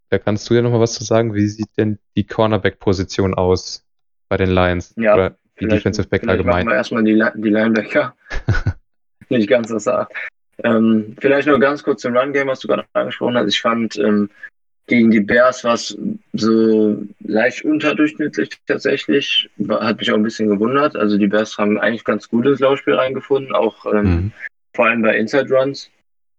[0.09, 1.33] Da kannst du ja nochmal was zu sagen.
[1.33, 3.85] Wie sieht denn die Cornerback-Position aus
[4.29, 4.93] bei den Lions?
[4.97, 6.65] Ja, Oder die Defensive Back allgemein?
[6.65, 8.15] Machen wir erstmal die, die Linebacker.
[9.29, 9.89] Nicht ganz das
[10.63, 13.47] ähm, Vielleicht nur ganz kurz zum Run-Game, was du gerade angesprochen hast.
[13.47, 14.29] Ich fand, ähm,
[14.91, 15.97] Gegen die Bears war es
[16.33, 19.49] so leicht unterdurchschnittlich tatsächlich.
[19.69, 20.97] Hat mich auch ein bisschen gewundert.
[20.97, 24.31] Also die Bears haben eigentlich ganz gutes Laufspiel reingefunden, auch ähm, mhm.
[24.75, 25.89] vor allem bei Inside Runs.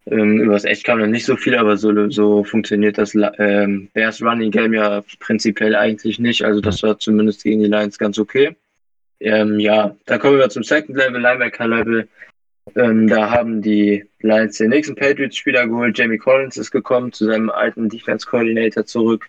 [0.07, 3.89] Ähm, über das Echt kam noch nicht so viel, aber so, so funktioniert das ähm,
[3.93, 6.45] Bears Running Game ja prinzipiell eigentlich nicht.
[6.45, 8.57] Also das war zumindest gegen die Lions ganz okay.
[9.21, 12.09] Ähm, ja, da kommen wir zum Second Level, Linebacker Level.
[12.75, 15.97] Ähm, da haben die Lions den nächsten Patriots-Spieler geholt.
[15.97, 19.29] Jamie Collins ist gekommen, zu seinem alten Defense Coordinator zurück.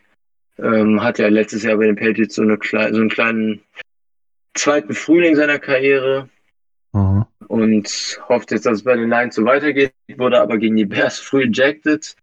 [0.57, 3.61] Ähm, hat ja letztes Jahr bei den Patriots so, eine, so einen kleinen
[4.55, 6.29] zweiten Frühling seiner Karriere.
[6.93, 7.25] Mhm.
[7.53, 9.93] Und hofft jetzt, dass es bei den Lions so weitergeht.
[10.17, 12.15] Wurde aber gegen die Bears früh ejected.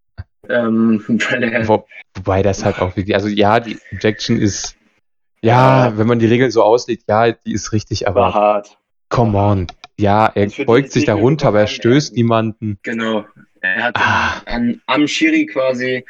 [0.49, 1.05] Ähm,
[1.69, 4.75] Wo, wobei das halt auch wirklich, also ja, die Ejection ist,
[5.41, 8.23] ja, wenn man die Regeln so auslegt, ja, die ist richtig, aber.
[8.23, 8.79] War hart.
[9.09, 9.67] Come on.
[10.01, 12.81] Ja, er beugt sich da runter, aber er stößt niemanden.
[12.83, 13.25] Genau.
[13.61, 14.43] Er hat ah.
[14.47, 16.05] an, am Schiri quasi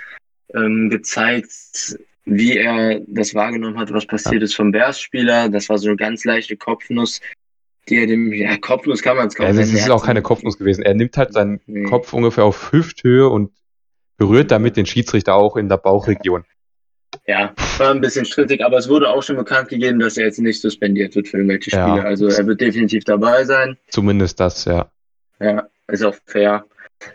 [0.55, 4.45] ähm, gezeigt, wie er das wahrgenommen hat, was passiert ja.
[4.45, 5.51] ist vom Bears-Spieler.
[5.51, 7.21] Das war so eine ganz leichte Kopfnuss,
[7.91, 10.59] die er dem, ja, Kopfnuss kann man es kaum ja, Es ist auch keine Kopfnuss
[10.59, 10.83] gewesen.
[10.83, 11.85] Er nimmt halt seinen nee.
[11.85, 13.53] Kopf ungefähr auf Hüfthöhe und
[14.17, 16.45] berührt damit den Schiedsrichter auch in der Bauchregion.
[17.27, 20.39] Ja, war ein bisschen strittig, aber es wurde auch schon bekannt gegeben, dass er jetzt
[20.39, 21.99] nicht suspendiert wird für irgendwelche Spiele.
[21.99, 22.05] Ja.
[22.05, 23.77] Also er wird definitiv dabei sein.
[23.89, 24.91] Zumindest das, ja.
[25.41, 26.65] Ja, ist auch fair.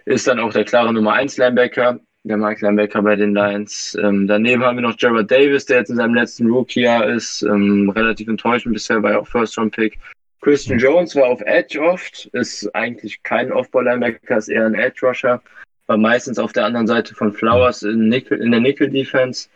[0.05, 3.95] Ist dann auch der klare Nummer 1 Linebacker, der Mike Linebacker bei den Lions.
[4.01, 7.43] Ähm, daneben haben wir noch Jared Davis, der jetzt in seinem letzten Rookie-Jahr ist.
[7.43, 9.99] Ähm, relativ enttäuschend bisher, war ja auch First-Round-Pick.
[10.45, 15.41] Christian Jones war auf Edge oft, ist eigentlich kein Off-Ball-Linebacker, ist eher ein Edge-Rusher.
[15.87, 19.49] War meistens auf der anderen Seite von Flowers in, Nickel, in der Nickel-Defense.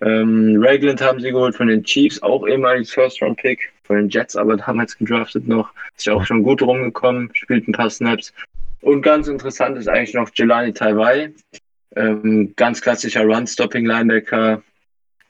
[0.00, 4.56] Ähm, Ragland haben sie geholt von den Chiefs, auch ehemaliges First-Round-Pick, von den Jets aber
[4.56, 5.72] damals gedraftet noch.
[5.96, 8.32] Ist ja auch schon gut rumgekommen, spielt ein paar Snaps.
[8.80, 11.32] Und ganz interessant ist eigentlich noch Jelani Taiwai,
[11.96, 14.62] ähm, ganz klassischer Run-Stopping-Linebacker,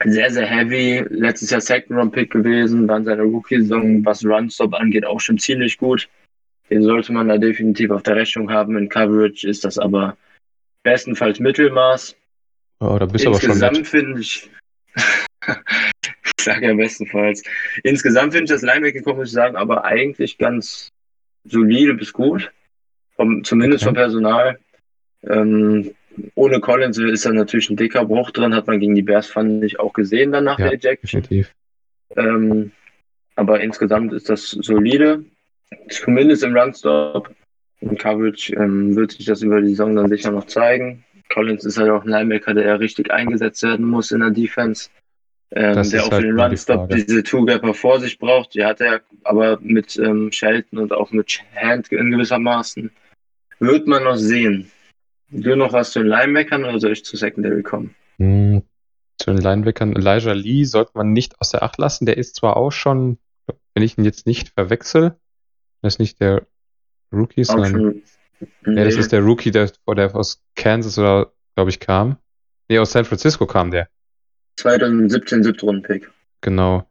[0.04, 1.04] sehr, sehr heavy.
[1.10, 6.08] Letztes Jahr Second-Round-Pick gewesen, dann seine Rookie-Saison, was Run-Stop angeht, auch schon ziemlich gut.
[6.70, 8.76] Den sollte man da definitiv auf der Rechnung haben.
[8.76, 10.16] In Coverage ist das aber
[10.82, 12.16] bestenfalls Mittelmaß.
[12.80, 14.50] Oh, da bist du aber schon Insgesamt finde ich,
[15.46, 17.42] ich sage ja bestenfalls.
[17.82, 20.90] Insgesamt finde ich das Linebacking, muss ich sagen, aber eigentlich ganz
[21.44, 22.52] solide bis gut.
[23.16, 23.88] Vom, zumindest okay.
[23.88, 24.58] vom Personal.
[25.24, 25.94] Ähm,
[26.34, 29.64] ohne Collins ist da natürlich ein dicker Bruch drin, hat man gegen die Bears, fand
[29.64, 31.22] ich, auch gesehen dann nach ja, der Ejection.
[31.22, 31.54] Definitiv.
[32.16, 32.72] Ähm,
[33.36, 35.24] aber insgesamt ist das solide.
[35.88, 37.30] Zumindest im Runstop.
[37.80, 41.04] In Coverage ähm, wird sich das über die Saison dann sicher noch zeigen.
[41.32, 44.88] Collins ist halt auch ein Linebacker, der ja richtig eingesetzt werden muss in der Defense.
[45.50, 48.54] Ähm, der auch halt für den Runstop die diese Two-Gapper vor sich braucht.
[48.54, 52.90] Die hat er aber mit ähm, Shelton und auch mit Hand in gewissermaßen.
[53.60, 54.70] Wird man noch sehen.
[55.30, 57.94] Du noch was zu den Linebackern oder soll ich zu Secondary kommen?
[58.16, 58.62] Hm,
[59.18, 59.94] zu den Linebackern.
[59.94, 62.06] Elijah Lee sollte man nicht aus der Acht lassen.
[62.06, 63.18] Der ist zwar auch schon,
[63.74, 65.16] wenn ich ihn jetzt nicht verwechsel,
[65.82, 66.46] das ist nicht der
[67.12, 68.02] Rookie, sondern
[68.64, 68.76] Nee.
[68.76, 72.18] Ja, das ist der Rookie, der, der aus Kansas oder, glaube ich, kam.
[72.68, 73.88] Nee, aus San Francisco kam der.
[74.56, 76.10] 2017 siebten Pick.
[76.40, 76.88] Genau.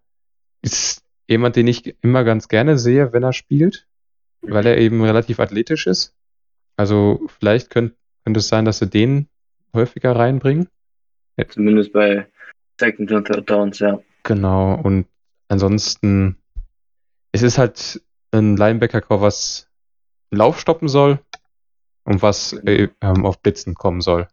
[0.61, 3.87] Ist jemand, den ich immer ganz gerne sehe, wenn er spielt,
[4.41, 6.15] weil er eben relativ athletisch ist.
[6.75, 7.93] Also vielleicht könnt,
[8.27, 9.29] könnte es sein, dass sie den
[9.73, 10.67] häufiger reinbringen.
[11.47, 12.27] Zumindest bei
[12.77, 14.01] Second und Third Downs, ja.
[14.23, 15.07] Genau, und
[15.47, 16.35] ansonsten,
[17.31, 18.01] es ist halt
[18.31, 19.69] ein Linebacker, was
[20.29, 21.19] Lauf stoppen soll
[22.03, 24.27] und was äh, ähm, auf Blitzen kommen soll.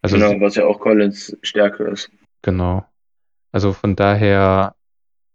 [0.00, 2.10] Also, genau, was ja auch Collins Stärke ist.
[2.40, 2.86] Genau.
[3.52, 4.76] Also von daher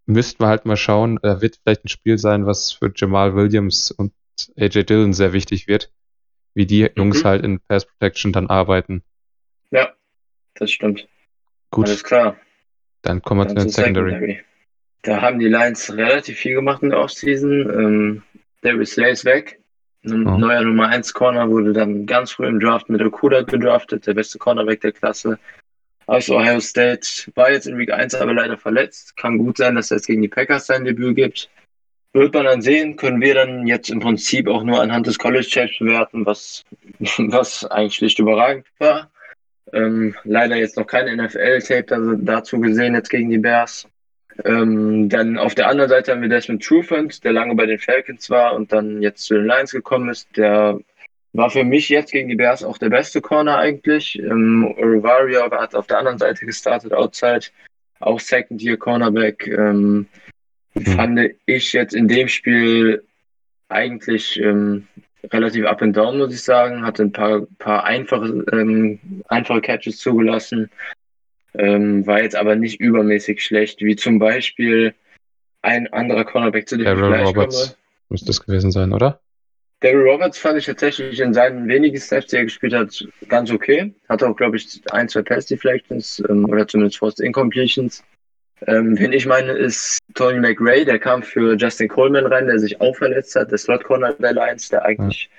[0.07, 3.91] müssten wir halt mal schauen, da wird vielleicht ein Spiel sein, was für Jamal Williams
[3.91, 4.11] und
[4.57, 5.91] AJ Dillon sehr wichtig wird,
[6.53, 7.27] wie die Jungs mhm.
[7.27, 9.03] halt in Pass Protection dann arbeiten.
[9.71, 9.93] Ja,
[10.55, 11.07] das stimmt.
[11.71, 11.87] Gut.
[11.87, 12.37] Alles klar.
[13.01, 14.11] Dann kommen wir dann zu den Secondary.
[14.11, 14.43] Secondary.
[15.01, 17.69] Da haben die Lions relativ viel gemacht in der Offseason.
[17.69, 18.23] Ähm,
[18.61, 19.59] Darius Slay ist weg.
[20.05, 20.37] Ein oh.
[20.37, 24.37] neuer Nummer 1 Corner wurde dann ganz früh im Draft mit Okuda gedraftet, der beste
[24.37, 25.39] Cornerback der Klasse
[26.05, 27.31] aus Ohio State.
[27.35, 29.15] War jetzt in Week 1 aber leider verletzt.
[29.15, 31.49] Kann gut sein, dass er jetzt gegen die Packers sein Debüt gibt.
[32.13, 35.47] Wird man dann sehen, können wir dann jetzt im Prinzip auch nur anhand des College
[35.47, 36.63] Checks bewerten, was,
[36.99, 39.09] was eigentlich schlicht überragend war.
[39.73, 43.87] Ähm, leider jetzt noch kein NFL-Tape dazu gesehen, jetzt gegen die Bears.
[44.45, 48.29] Ähm, dann auf der anderen Seite haben wir Desmond Trufant, der lange bei den Falcons
[48.29, 50.27] war und dann jetzt zu den Lions gekommen ist.
[50.37, 50.79] Der
[51.33, 54.19] war für mich jetzt gegen die Bears auch der beste Corner eigentlich.
[54.19, 57.47] Ähm, Rivario hat auf der anderen Seite gestartet, outside,
[57.99, 59.47] auch Second Year Cornerback.
[59.47, 60.07] Ähm.
[60.95, 63.03] Fand ich jetzt in dem Spiel
[63.69, 64.87] eigentlich ähm,
[65.31, 66.85] relativ up and down, muss ich sagen.
[66.85, 70.69] Hatte ein paar, paar einfache, ähm, einfache Catches zugelassen.
[71.55, 74.95] Ähm, war jetzt aber nicht übermäßig schlecht, wie zum Beispiel
[75.61, 77.77] ein anderer Cornerback, zu dem Daryl ich gleich Roberts komme.
[78.09, 79.19] müsste es gewesen sein, oder?
[79.81, 83.93] Daryl Roberts fand ich tatsächlich in seinen wenigen Snaps, die er gespielt hat, ganz okay.
[84.09, 88.03] Hatte auch, glaube ich, ein, zwei Pass Deflections ähm, oder zumindest Forced Incompletions.
[88.67, 92.79] Ähm, wen ich meine, ist Tony McRae, der kam für Justin Coleman rein, der sich
[92.79, 95.29] auch verletzt hat, der Slot Corner der Lions, der eigentlich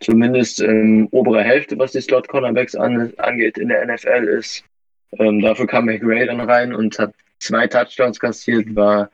[0.00, 4.64] zumindest ähm, obere Hälfte, was die Slot Cornerbacks an, angeht, in der NFL ist.
[5.18, 9.10] Ähm, dafür kam McRae dann rein und hat zwei Touchdowns kassiert, war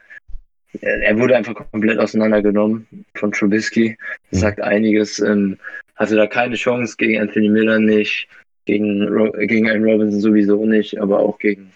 [0.81, 3.97] er wurde einfach komplett auseinandergenommen von Trubisky.
[4.31, 5.19] Das sagt einiges.
[5.19, 5.59] Ähm,
[5.97, 8.29] hatte da keine Chance gegen Anthony Miller nicht,
[8.67, 11.73] gegen, Ro gegen Allen Robinson sowieso nicht, aber auch gegen,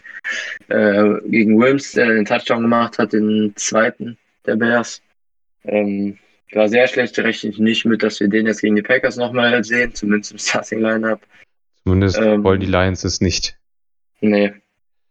[0.68, 5.02] äh, gegen Wilms, der den Touchdown gemacht hat, den zweiten der Bears.
[5.64, 6.18] Ähm,
[6.52, 9.64] war sehr schlecht, rechne ich nicht mit, dass wir den jetzt gegen die Packers nochmal
[9.64, 11.20] sehen, zumindest im Starting Lineup.
[11.84, 13.56] Zumindest Ähm, wollen die Lions es nicht.
[14.20, 14.52] Nee,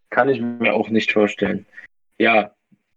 [0.09, 1.65] kann ich mir auch nicht vorstellen.
[2.17, 2.53] Ja,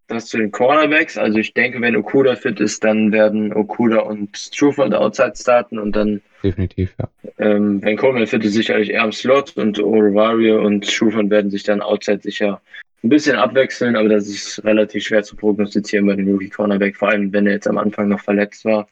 [0.06, 1.16] das zu den Cornerbacks.
[1.16, 5.96] Also ich denke, wenn Okuda fit ist, dann werden Okuda und Trufant outside starten und
[5.96, 7.08] dann, Definitiv, ja.
[7.38, 11.62] ähm, wenn Coleman fit ist, sicherlich eher am Slot und Orovario und Trufant werden sich
[11.62, 12.60] dann outside sicher
[13.02, 17.08] ein bisschen abwechseln, aber das ist relativ schwer zu prognostizieren bei dem Rookie Cornerback, vor
[17.08, 18.88] allem wenn er jetzt am Anfang noch verletzt war.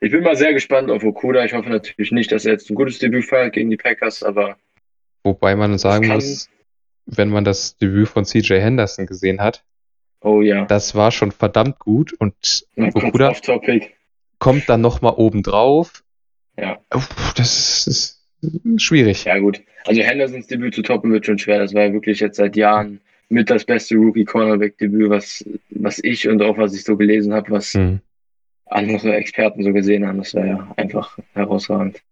[0.00, 1.44] Ich bin mal sehr gespannt auf Okuda.
[1.44, 4.56] Ich hoffe natürlich nicht, dass er jetzt ein gutes Debüt feiert gegen die Packers, aber
[5.22, 6.48] Wobei man sagen muss,
[7.06, 9.64] wenn man das Debüt von CJ Henderson gesehen hat,
[10.20, 10.64] oh ja.
[10.66, 13.34] das war schon verdammt gut und Okuda
[14.38, 16.02] kommt dann nochmal oben drauf.
[16.58, 16.78] Ja.
[17.36, 18.26] Das ist
[18.76, 19.24] schwierig.
[19.24, 19.62] Ja, gut.
[19.86, 21.58] Also Hendersons Debüt zu toppen wird schon schwer.
[21.58, 26.42] Das war ja wirklich jetzt seit Jahren mit das beste Rookie-Cornerback-Debüt, was, was ich und
[26.42, 28.00] auch was ich so gelesen habe, was Hm.
[28.66, 30.18] andere Experten so gesehen haben.
[30.18, 32.02] Das war ja einfach herausragend.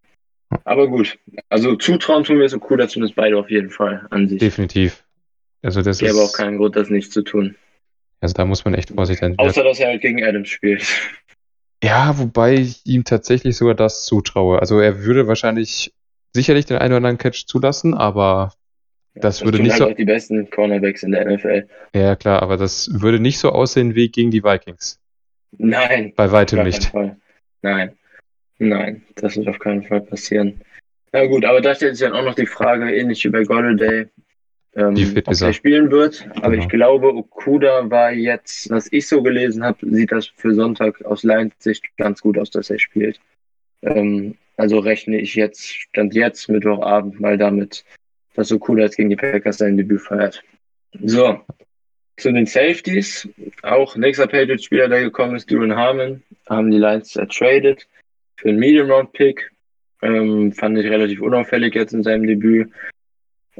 [0.64, 1.18] Aber gut.
[1.48, 4.38] Also zutrauen tun wir so cool, dazu ist beide auf jeden Fall an sich.
[4.38, 5.04] Definitiv.
[5.62, 7.56] Also das Ich habe auch ist, keinen Grund, das nicht zu tun.
[8.20, 9.34] Also da muss man echt vorsichtig sein.
[9.38, 10.84] Außer, dass er halt gegen Adams spielt.
[11.82, 14.58] Ja, wobei ich ihm tatsächlich sogar das zutraue.
[14.60, 15.92] Also er würde wahrscheinlich
[16.34, 18.52] sicherlich den einen oder anderen Catch zulassen, aber
[19.14, 21.68] Das würde tun nicht halt so- auch die besten Cornerbacks in der NFL.
[21.94, 24.98] ja klar, aber das würde nicht so aussehen wie gegen die Vikings.
[25.56, 26.92] Nein, Bei weitem nicht.
[27.62, 27.96] Nein.
[28.58, 30.60] Nein, das wird auf keinen Fall passieren.
[31.12, 34.06] Na gut, aber da stellt sich dann auch noch die Frage, ähnlich wie bei Golladay,
[34.74, 35.52] ähm, Wie fit ob ist er?
[35.52, 36.28] spielen wird.
[36.36, 36.62] Aber Genau.
[36.62, 41.22] ich glaube, Okuda war jetzt, was ich so gelesen habe, sieht das für Sonntag aus
[41.22, 43.20] Lions Sicht ganz gut aus, dass er spielt.
[43.82, 47.84] Ähm, also rechne ich jetzt, stand jetzt Mittwochabend mal damit,
[48.34, 50.42] dass Okuda jetzt gegen die Packers sein Debüt feiert.
[51.02, 51.40] So,
[52.16, 53.28] zu den Safeties.
[53.62, 57.86] Auch nächster Patriots-Spieler, der gekommen ist, Duran Harmon, haben die Lions ertradet
[58.36, 59.52] für einen Medium-Round-Pick.
[60.02, 62.70] Ähm, fand ich relativ unauffällig jetzt in seinem Debüt.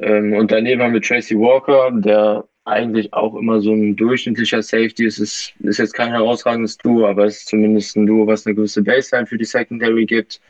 [0.01, 5.07] Ähm, und daneben haben wir Tracy Walker, der eigentlich auch immer so ein durchschnittlicher Safety
[5.07, 5.19] ist.
[5.19, 8.83] Es ist jetzt kein herausragendes Duo, aber es ist zumindest ein Duo, was eine gewisse
[8.83, 10.41] Baseline für die Secondary gibt.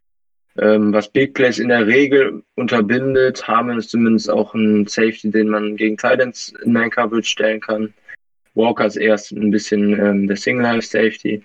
[0.59, 3.47] Ähm, was Big Plays in der Regel unterbindet.
[3.47, 7.95] Harmon ist zumindest auch ein Safety, den man gegen Titans in Man Coverage stellen kann.
[8.55, 11.45] Walker ist erst ein bisschen ähm, der Single-Life-Safety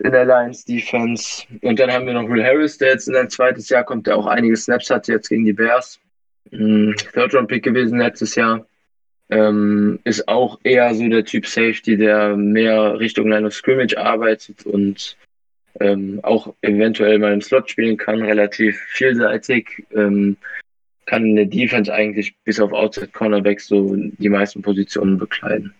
[0.00, 1.44] in der Lions Defense.
[1.62, 4.16] Und dann haben wir noch Will Harris, der jetzt in sein zweites Jahr kommt, der
[4.16, 5.98] auch einige Snaps hat jetzt gegen die Bears.
[6.50, 8.66] Mm, Third Round Pick gewesen letztes Jahr.
[9.30, 14.64] Ähm, ist auch eher so der Typ Safety, der mehr Richtung Line of Scrimmage arbeitet
[14.64, 15.16] und
[15.80, 19.86] ähm, auch eventuell mal im Slot spielen kann, relativ vielseitig.
[19.94, 20.36] Ähm,
[21.04, 25.74] kann in der Defense eigentlich bis auf Outside Cornerbacks so die meisten Positionen bekleiden.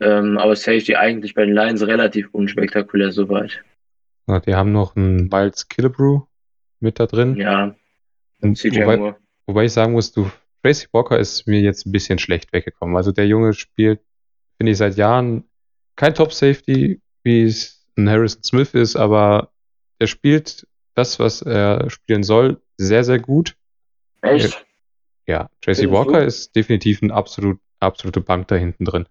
[0.00, 3.62] Ähm, aber Safety eigentlich bei den Lions relativ unspektakulär soweit.
[4.26, 6.22] Ja, Die haben noch einen Miles Killebrew
[6.80, 7.36] mit da drin.
[7.36, 7.74] Ja,
[8.42, 9.16] Und CJ Moore.
[9.46, 10.30] Wobei ich sagen muss, du,
[10.62, 12.96] Tracy Walker ist mir jetzt ein bisschen schlecht weggekommen.
[12.96, 14.00] Also der Junge spielt,
[14.56, 15.44] finde ich, seit Jahren
[15.96, 19.50] kein Top-Safety, wie es ein Harrison Smith ist, aber
[19.98, 23.56] er spielt das, was er spielen soll, sehr, sehr gut.
[24.22, 24.64] Echt?
[25.26, 26.26] Ja, Tracy Walker du?
[26.26, 29.06] ist definitiv eine absolut, absolute Bank da hinten drin.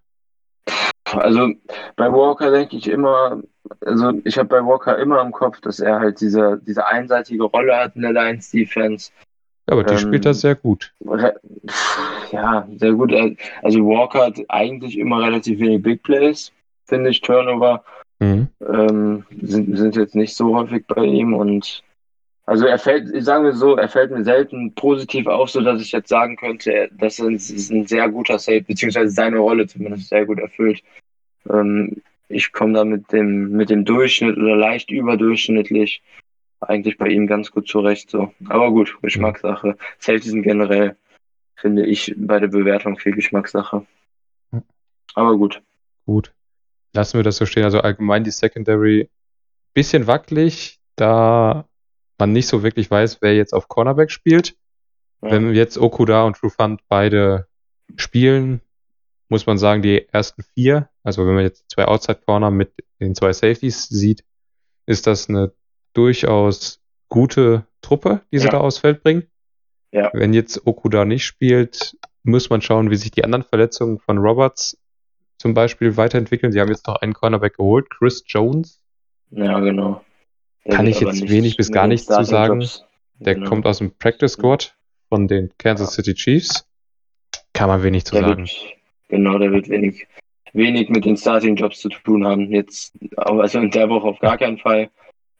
[1.12, 1.52] Also
[1.96, 3.42] bei Walker denke ich immer,
[3.80, 7.76] also ich habe bei Walker immer im Kopf, dass er halt diese, diese einseitige Rolle
[7.76, 9.12] hat in der Lions Defense.
[9.66, 10.92] Ja, aber die Ähm, spielt das sehr gut.
[12.32, 13.14] Ja, sehr gut.
[13.62, 16.52] Also Walker hat eigentlich immer relativ wenig Big Plays,
[16.84, 17.20] finde ich.
[17.20, 17.82] Turnover
[18.20, 18.48] Mhm.
[18.72, 21.82] ähm, sind, sind jetzt nicht so häufig bei ihm und
[22.46, 25.92] also er fällt, sagen wir so, er fällt mir selten positiv auf, so dass ich
[25.92, 30.10] jetzt sagen könnte, dass er ein, ist ein sehr guter Safe, beziehungsweise seine Rolle zumindest
[30.10, 30.82] sehr gut erfüllt.
[31.50, 36.02] Ähm, ich komme da mit dem, mit dem Durchschnitt oder leicht überdurchschnittlich
[36.68, 38.10] eigentlich bei ihm ganz gut zurecht.
[38.10, 38.32] So.
[38.48, 39.76] Aber gut, Geschmackssache.
[39.98, 40.96] Safety sind generell,
[41.56, 43.86] finde ich, bei der Bewertung viel Geschmackssache.
[45.14, 45.62] Aber gut.
[46.06, 46.32] Gut.
[46.92, 47.64] Lassen wir das so stehen.
[47.64, 49.08] Also allgemein die Secondary
[49.74, 51.68] bisschen wackelig, da
[52.18, 54.56] man nicht so wirklich weiß, wer jetzt auf Cornerback spielt.
[55.22, 55.32] Ja.
[55.32, 57.48] Wenn jetzt Okuda und Trufant beide
[57.96, 58.60] spielen,
[59.28, 63.14] muss man sagen, die ersten vier, also wenn man jetzt zwei Outside Corner mit den
[63.14, 64.24] zwei Safeties sieht,
[64.86, 65.52] ist das eine
[65.94, 68.52] durchaus gute Truppe, die sie ja.
[68.52, 69.24] da aufs Feld bringen.
[69.92, 70.10] Ja.
[70.12, 74.76] Wenn jetzt Okuda nicht spielt, muss man schauen, wie sich die anderen Verletzungen von Roberts
[75.38, 76.52] zum Beispiel weiterentwickeln.
[76.52, 78.80] Sie haben jetzt noch einen Cornerback geholt, Chris Jones.
[79.30, 80.02] Ja, genau.
[80.64, 82.66] Der Kann ich jetzt wenig bis gar nichts zu sagen.
[83.20, 83.48] Der genau.
[83.48, 84.76] kommt aus dem Practice Squad
[85.08, 86.02] von den Kansas ja.
[86.02, 86.66] City Chiefs.
[87.52, 88.42] Kann man wenig zu der sagen.
[88.42, 88.74] Wird,
[89.08, 90.06] genau, der wird wenig,
[90.52, 92.50] wenig mit den Starting Jobs zu tun haben.
[92.50, 94.90] Jetzt, also in der Woche auf gar keinen Fall.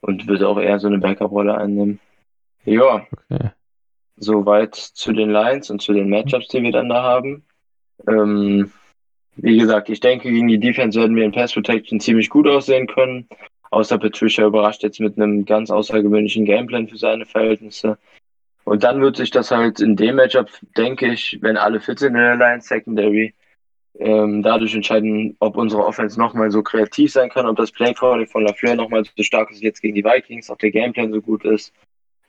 [0.05, 1.99] Und wird auch eher so eine Backup-Rolle einnehmen.
[2.67, 3.07] Ja.
[3.31, 3.51] Okay.
[4.17, 7.43] Soweit zu den Lines und zu den Matchups, die wir dann da haben.
[8.07, 8.71] Ähm,
[9.37, 12.87] wie gesagt, ich denke, gegen die Defense werden wir in Pass Protection ziemlich gut aussehen
[12.87, 13.29] können.
[13.71, 17.97] Außer Patricia überrascht jetzt mit einem ganz außergewöhnlichen Gameplan für seine Verhältnisse.
[18.65, 22.15] Und dann wird sich das halt in dem Matchup, denke ich, wenn alle fit sind
[22.15, 23.33] in der Line Secondary,
[23.99, 28.45] ähm, dadurch entscheiden, ob unsere Offense nochmal so kreativ sein kann, ob das Playcalling von
[28.45, 31.73] LaFleur nochmal so stark ist jetzt gegen die Vikings, ob der Gameplan so gut ist.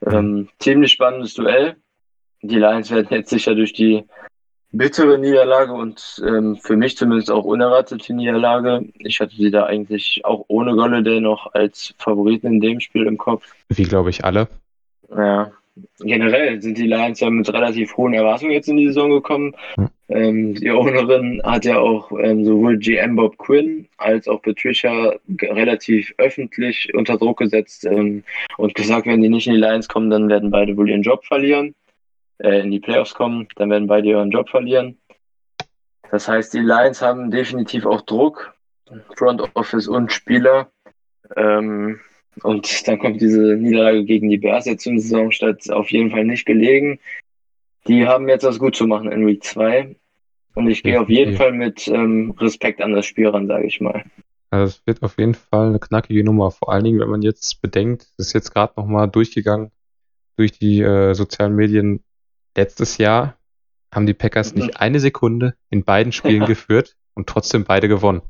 [0.05, 1.75] Ähm, ziemlich spannendes Duell.
[2.41, 4.03] Die Lions werden jetzt sicher durch die
[4.71, 8.85] bittere Niederlage und ähm, für mich zumindest auch unerwartete Niederlage.
[8.99, 13.17] Ich hatte sie da eigentlich auch ohne Golladay noch als Favoriten in dem Spiel im
[13.17, 13.53] Kopf.
[13.69, 14.47] Wie glaube ich alle.
[15.09, 15.51] Ja,
[15.99, 19.55] generell sind die Lions ja mit relativ hohen Erwartungen jetzt in die Saison gekommen.
[19.75, 19.89] Hm.
[20.07, 26.13] Ähm, die Ownerin hat ja auch ähm, sowohl GM Bob Quinn als auch Patricia relativ
[26.17, 28.23] öffentlich unter Druck gesetzt ähm,
[28.57, 31.25] und gesagt, wenn die nicht in die Lions kommen, dann werden beide wohl ihren Job
[31.25, 31.73] verlieren,
[32.37, 34.97] äh, in die Playoffs kommen, dann werden beide ihren Job verlieren.
[36.11, 38.53] Das heißt, die Lions haben definitiv auch Druck,
[39.15, 40.69] Front Office und Spieler.
[41.35, 41.99] Ähm,
[42.43, 46.45] und dann kommt diese Niederlage gegen die Bears jetzt im Saisonstart auf jeden Fall nicht
[46.45, 46.99] gelegen.
[47.87, 49.95] Die haben jetzt was gut zu machen in Week 2.
[50.55, 53.81] Und ich gehe auf jeden Fall mit ähm, Respekt an das Spiel ran, sage ich
[53.81, 54.03] mal.
[54.49, 56.51] Also es wird auf jeden Fall eine knackige Nummer.
[56.51, 59.71] Vor allen Dingen, wenn man jetzt bedenkt, das ist jetzt gerade nochmal durchgegangen
[60.37, 62.03] durch die äh, sozialen Medien.
[62.55, 63.37] Letztes Jahr
[63.93, 64.61] haben die Packers mhm.
[64.61, 66.47] nicht eine Sekunde in beiden Spielen ja.
[66.47, 68.21] geführt und trotzdem beide gewonnen.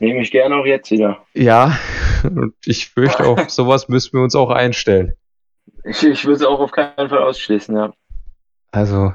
[0.00, 1.26] Nehme ich gerne auch jetzt wieder.
[1.34, 1.76] Ja,
[2.24, 5.14] und ich fürchte auch, sowas müssen wir uns auch einstellen.
[5.84, 7.92] Ich, ich würde es auch auf keinen Fall ausschließen, ja.
[8.70, 9.14] Also,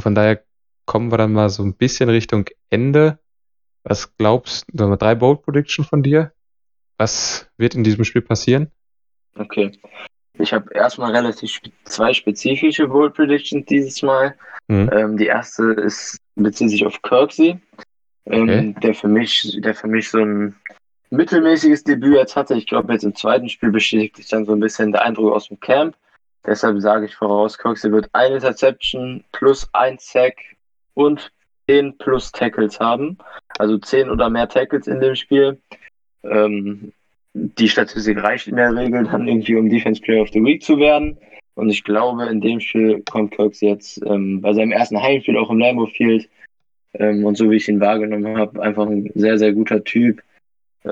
[0.00, 0.42] von daher
[0.86, 3.18] kommen wir dann mal so ein bisschen Richtung Ende.
[3.84, 6.32] Was glaubst du, mal drei Bold Prediction von dir?
[6.98, 8.70] Was wird in diesem Spiel passieren?
[9.36, 9.72] Okay.
[10.38, 14.34] Ich habe erstmal relativ spe zwei spezifische Bold Predictions dieses Mal.
[14.68, 14.90] Mhm.
[14.92, 17.60] Ähm, die erste ist, bezieht sich auf Kirksey,
[18.26, 18.74] ähm, okay.
[18.82, 20.56] der für mich, der für mich so ein
[21.16, 22.54] mittelmäßiges Debüt jetzt hatte.
[22.54, 25.48] Ich glaube, jetzt im zweiten Spiel bestätigt sich dann so ein bisschen der Eindruck aus
[25.48, 25.96] dem Camp.
[26.46, 30.36] Deshalb sage ich voraus, Kirksey wird eine Interception plus ein Sack
[30.94, 31.32] und
[31.68, 33.18] 10 plus Tackles haben.
[33.58, 35.58] Also 10 oder mehr Tackles in dem Spiel.
[36.22, 36.92] Ähm,
[37.32, 40.78] die Statistik reicht in der Regel dann irgendwie, um Defense Player of the Week zu
[40.78, 41.18] werden.
[41.54, 45.50] Und ich glaube, in dem Spiel kommt Kirks jetzt ähm, bei seinem ersten Heimspiel auch
[45.50, 46.28] im Lambeau Field
[46.94, 50.22] ähm, und so wie ich ihn wahrgenommen habe, einfach ein sehr, sehr guter Typ.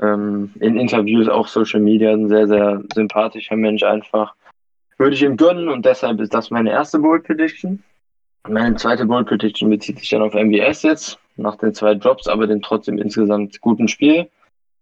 [0.01, 4.33] Ähm, in Interviews, auch Social Media, ein sehr, sehr sympathischer Mensch einfach.
[4.97, 7.83] Würde ich ihm gönnen und deshalb ist das meine erste Bold Prediction.
[8.47, 12.47] Meine zweite Bold Prediction bezieht sich dann auf MBS jetzt, nach den zwei Drops, aber
[12.47, 14.29] den trotzdem insgesamt guten Spiel.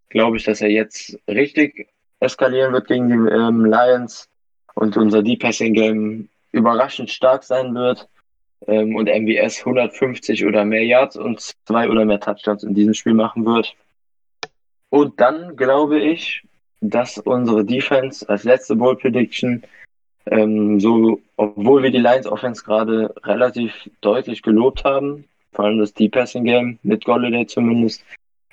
[0.10, 1.88] Glaube ich, dass er jetzt richtig
[2.20, 4.30] eskalieren wird gegen die ähm, Lions
[4.76, 8.08] und unser Deep Passing Game überraschend stark sein wird
[8.68, 13.14] ähm, und MBS 150 oder mehr Yards und zwei oder mehr Touchdowns in diesem Spiel
[13.14, 13.76] machen wird.
[14.92, 16.46] Und dann glaube ich,
[16.82, 19.64] dass unsere Defense als letzte Bold Prediction
[20.26, 25.94] ähm, so, obwohl wir die Lions Offense gerade relativ deutlich gelobt haben, vor allem das
[25.94, 28.04] Deep Passing Game mit Golladay zumindest,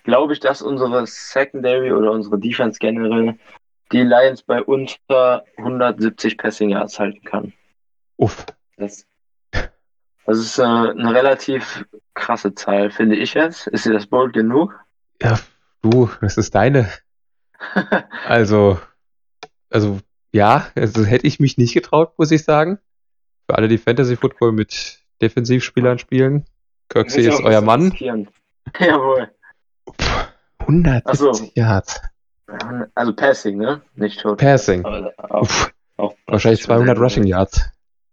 [0.05, 3.37] glaube ich, dass unsere Secondary oder unsere Defense generell
[3.91, 7.53] die Lions bei unter 170 Passing Yards halten kann.
[8.17, 8.47] Uff.
[8.77, 9.07] Das,
[10.25, 11.85] das ist äh, eine relativ
[12.15, 13.67] krasse Zahl, finde ich jetzt.
[13.67, 14.79] Ist dir das bold genug?
[15.21, 15.37] Ja,
[15.83, 16.89] du, das ist deine.
[18.27, 18.79] also,
[19.71, 19.99] also
[20.33, 22.79] ja, also hätte ich mich nicht getraut, muss ich sagen.
[23.47, 26.45] Für alle, die Fantasy Football mit Defensivspielern spielen.
[26.89, 27.93] Kirksey ist euer Mann.
[28.79, 29.31] Jawohl.
[30.59, 31.51] 170 so.
[31.55, 32.01] Yards.
[32.95, 33.83] Also Passing, ne?
[33.95, 34.37] Nicht Total.
[34.37, 34.85] Passing.
[34.85, 35.49] Aber auch,
[35.97, 37.71] auch wahrscheinlich 200 Rushing Yards.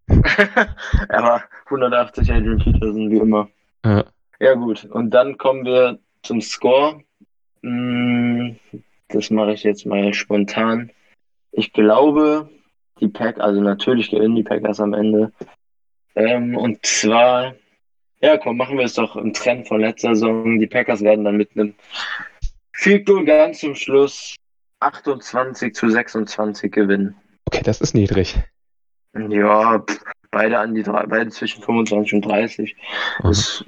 [1.10, 3.50] Aber 180 Adrian Peterson, wie immer.
[3.84, 4.06] Ja.
[4.40, 4.86] Ja, gut.
[4.86, 7.02] Und dann kommen wir zum Score.
[7.66, 8.58] Mm,
[9.08, 10.92] Das mache ich jetzt mal spontan.
[11.52, 12.50] Ich glaube,
[13.00, 15.32] die Pack, also natürlich gewinnen die Packers am Ende.
[16.16, 17.56] Ähm, und zwar,
[18.22, 20.60] ja, komm, machen wir es doch im Trend von letzter Saison.
[20.60, 21.74] Die Packers werden dann mit einem
[22.74, 24.36] Field Goal ganz zum Schluss
[24.80, 27.16] 28 zu 26 gewinnen.
[27.46, 28.36] Okay, das ist niedrig.
[29.30, 32.76] Ja, pff, beide an die drei, beide zwischen 25 und 30.
[32.76, 33.28] Mhm.
[33.28, 33.64] Das,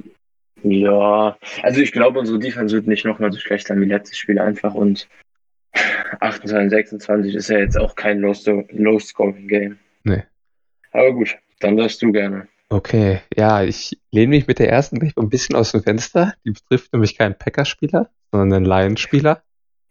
[0.63, 4.39] ja, also ich glaube, unsere Defense wird nicht nochmal so schlecht sein wie letztes Spiel
[4.39, 5.07] einfach und
[6.19, 8.33] 28, 26 ist ja jetzt auch kein Low-
[8.71, 9.77] Low-Scoring-Game.
[10.03, 10.23] Nee.
[10.91, 12.47] Aber gut, dann darfst du gerne.
[12.69, 16.33] Okay, ja, ich lehne mich mit der ersten gleich ein bisschen aus dem Fenster.
[16.43, 19.43] Die betrifft nämlich keinen Packers-Spieler, sondern einen Lions-Spieler.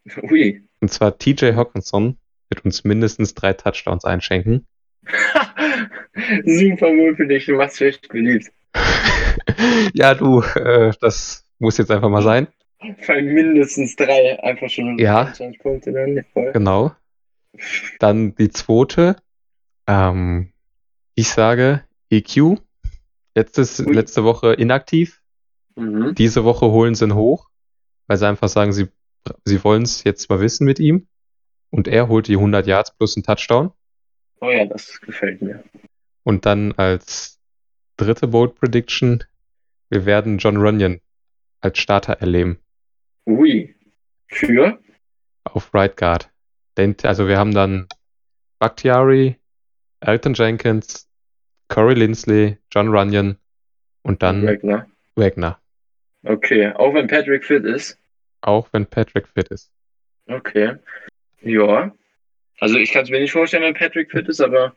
[0.31, 0.63] Ui.
[0.81, 2.19] Und zwar TJ Hawkinson
[2.51, 4.67] wird uns mindestens drei Touchdowns einschenken.
[6.45, 8.51] Super wohl für dich, du machst echt beliebt.
[9.95, 12.49] ja, du, äh, das muss jetzt einfach mal sein.
[13.07, 15.33] Weil mindestens drei, einfach schon Ja.
[15.33, 16.25] 20 Punkte dann.
[16.33, 16.53] Voll.
[16.53, 16.93] Genau.
[17.99, 19.17] Dann die zweite.
[19.87, 20.53] Ähm,
[21.15, 22.59] ich sage EQ.
[23.35, 23.93] Letztes, Ui.
[23.95, 25.21] letzte Woche inaktiv.
[25.77, 26.15] Mhm.
[26.15, 27.49] Diese Woche holen sie ihn hoch,
[28.07, 28.89] weil sie einfach sagen, sie,
[29.45, 31.07] sie wollen es jetzt mal wissen mit ihm.
[31.71, 33.73] Und er holt die 100 Yards plus einen Touchdown.
[34.41, 35.65] Oh ja, das gefällt mir.
[36.23, 37.39] Und dann als
[37.97, 39.25] dritte Bold Prediction,
[39.91, 41.01] wir werden John Runyon
[41.61, 42.59] als Starter erleben
[43.27, 43.75] Ui.
[44.29, 44.79] Für?
[45.45, 46.31] auf Right Guard.
[47.03, 47.87] Also wir haben dann
[48.59, 49.37] Bakhtiari,
[50.01, 51.09] Elton Jenkins,
[51.69, 53.37] Corey Lindsley, John Runyon
[54.03, 54.87] und dann Wagner.
[55.15, 55.59] Wagner.
[56.25, 57.99] Okay, auch wenn Patrick fit ist.
[58.43, 59.71] Auch wenn Patrick fit ist.
[60.27, 60.75] Okay.
[61.41, 61.93] Ja.
[62.59, 64.75] Also ich kann es mir nicht vorstellen, wenn Patrick fit ist, aber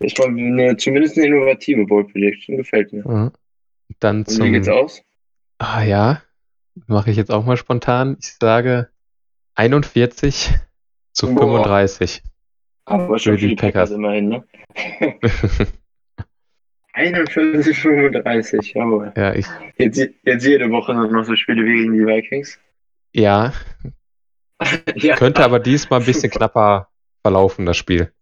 [0.00, 2.56] ist mal eine, zumindest eine innovative Bold Prediction.
[2.56, 3.06] Gefällt mir.
[3.06, 3.32] Mhm.
[4.00, 5.02] Dann Und wie geht's zum, aus?
[5.58, 6.22] ah ja,
[6.86, 8.16] mache ich jetzt auch mal spontan.
[8.20, 8.90] Ich sage
[9.54, 10.50] 41
[11.12, 11.64] zu Boah.
[11.64, 12.22] 35.
[12.84, 13.90] Aber schon die Packers Packers.
[13.90, 14.44] immerhin, ne?
[16.94, 19.12] 41, 35, jawohl.
[19.16, 22.58] ja, ich, Jetzt, jetzt jede Woche noch so Spiele wie gegen die Vikings.
[23.12, 23.52] ja,
[24.96, 25.14] Ja.
[25.16, 26.88] könnte aber diesmal ein bisschen knapper
[27.22, 28.12] verlaufen, das Spiel.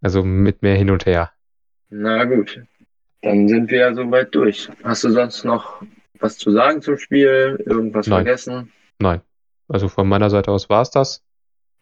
[0.00, 1.32] Also mit mehr hin und her.
[1.90, 2.62] Na gut.
[3.22, 4.68] Dann sind wir ja soweit durch.
[4.82, 5.82] Hast du sonst noch
[6.18, 7.62] was zu sagen zum Spiel?
[7.64, 8.24] Irgendwas Nein.
[8.24, 8.72] vergessen?
[8.98, 9.20] Nein.
[9.68, 11.24] Also von meiner Seite aus war's das.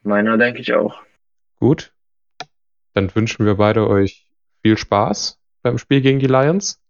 [0.02, 1.00] Meiner denke ich auch.
[1.56, 1.92] Gut.
[2.94, 4.26] Dann wünschen wir beide euch
[4.62, 6.82] viel Spaß beim Spiel gegen die Lions.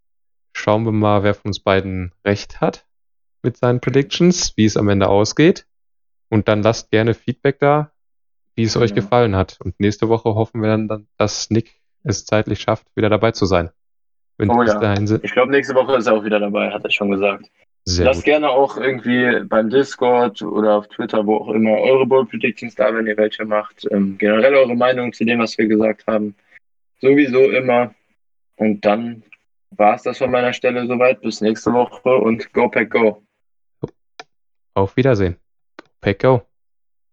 [0.52, 2.86] Schauen wir mal, wer von uns beiden recht hat
[3.42, 5.66] mit seinen Predictions, wie es am Ende ausgeht.
[6.28, 7.92] Und dann lasst gerne Feedback da,
[8.54, 9.04] wie es euch Genau.
[9.04, 9.58] gefallen hat.
[9.60, 13.70] Und nächste Woche hoffen wir dann, dass Nick es zeitlich schafft, wieder dabei zu sein.
[14.40, 14.78] Wenn Oh ja.
[14.78, 15.22] dahin sind.
[15.22, 17.44] Ich glaube, nächste Woche ist er auch wieder dabei, hat er schon gesagt.
[17.84, 18.24] Sehr Lasst gut.
[18.26, 22.94] gerne auch irgendwie beim Discord oder auf Twitter, wo auch immer, eure Bold Predictions da,
[22.94, 23.86] wenn ihr welche macht.
[23.90, 26.34] Ähm, generell eure Meinung zu dem, was wir gesagt haben.
[27.00, 27.94] Sowieso immer.
[28.56, 29.22] Und dann
[29.72, 31.20] war es das von meiner Stelle soweit.
[31.20, 33.22] Bis nächste Woche und go pack go.
[34.74, 35.34] Auf Wiedersehen.
[35.34, 36.42] Go Pack Go.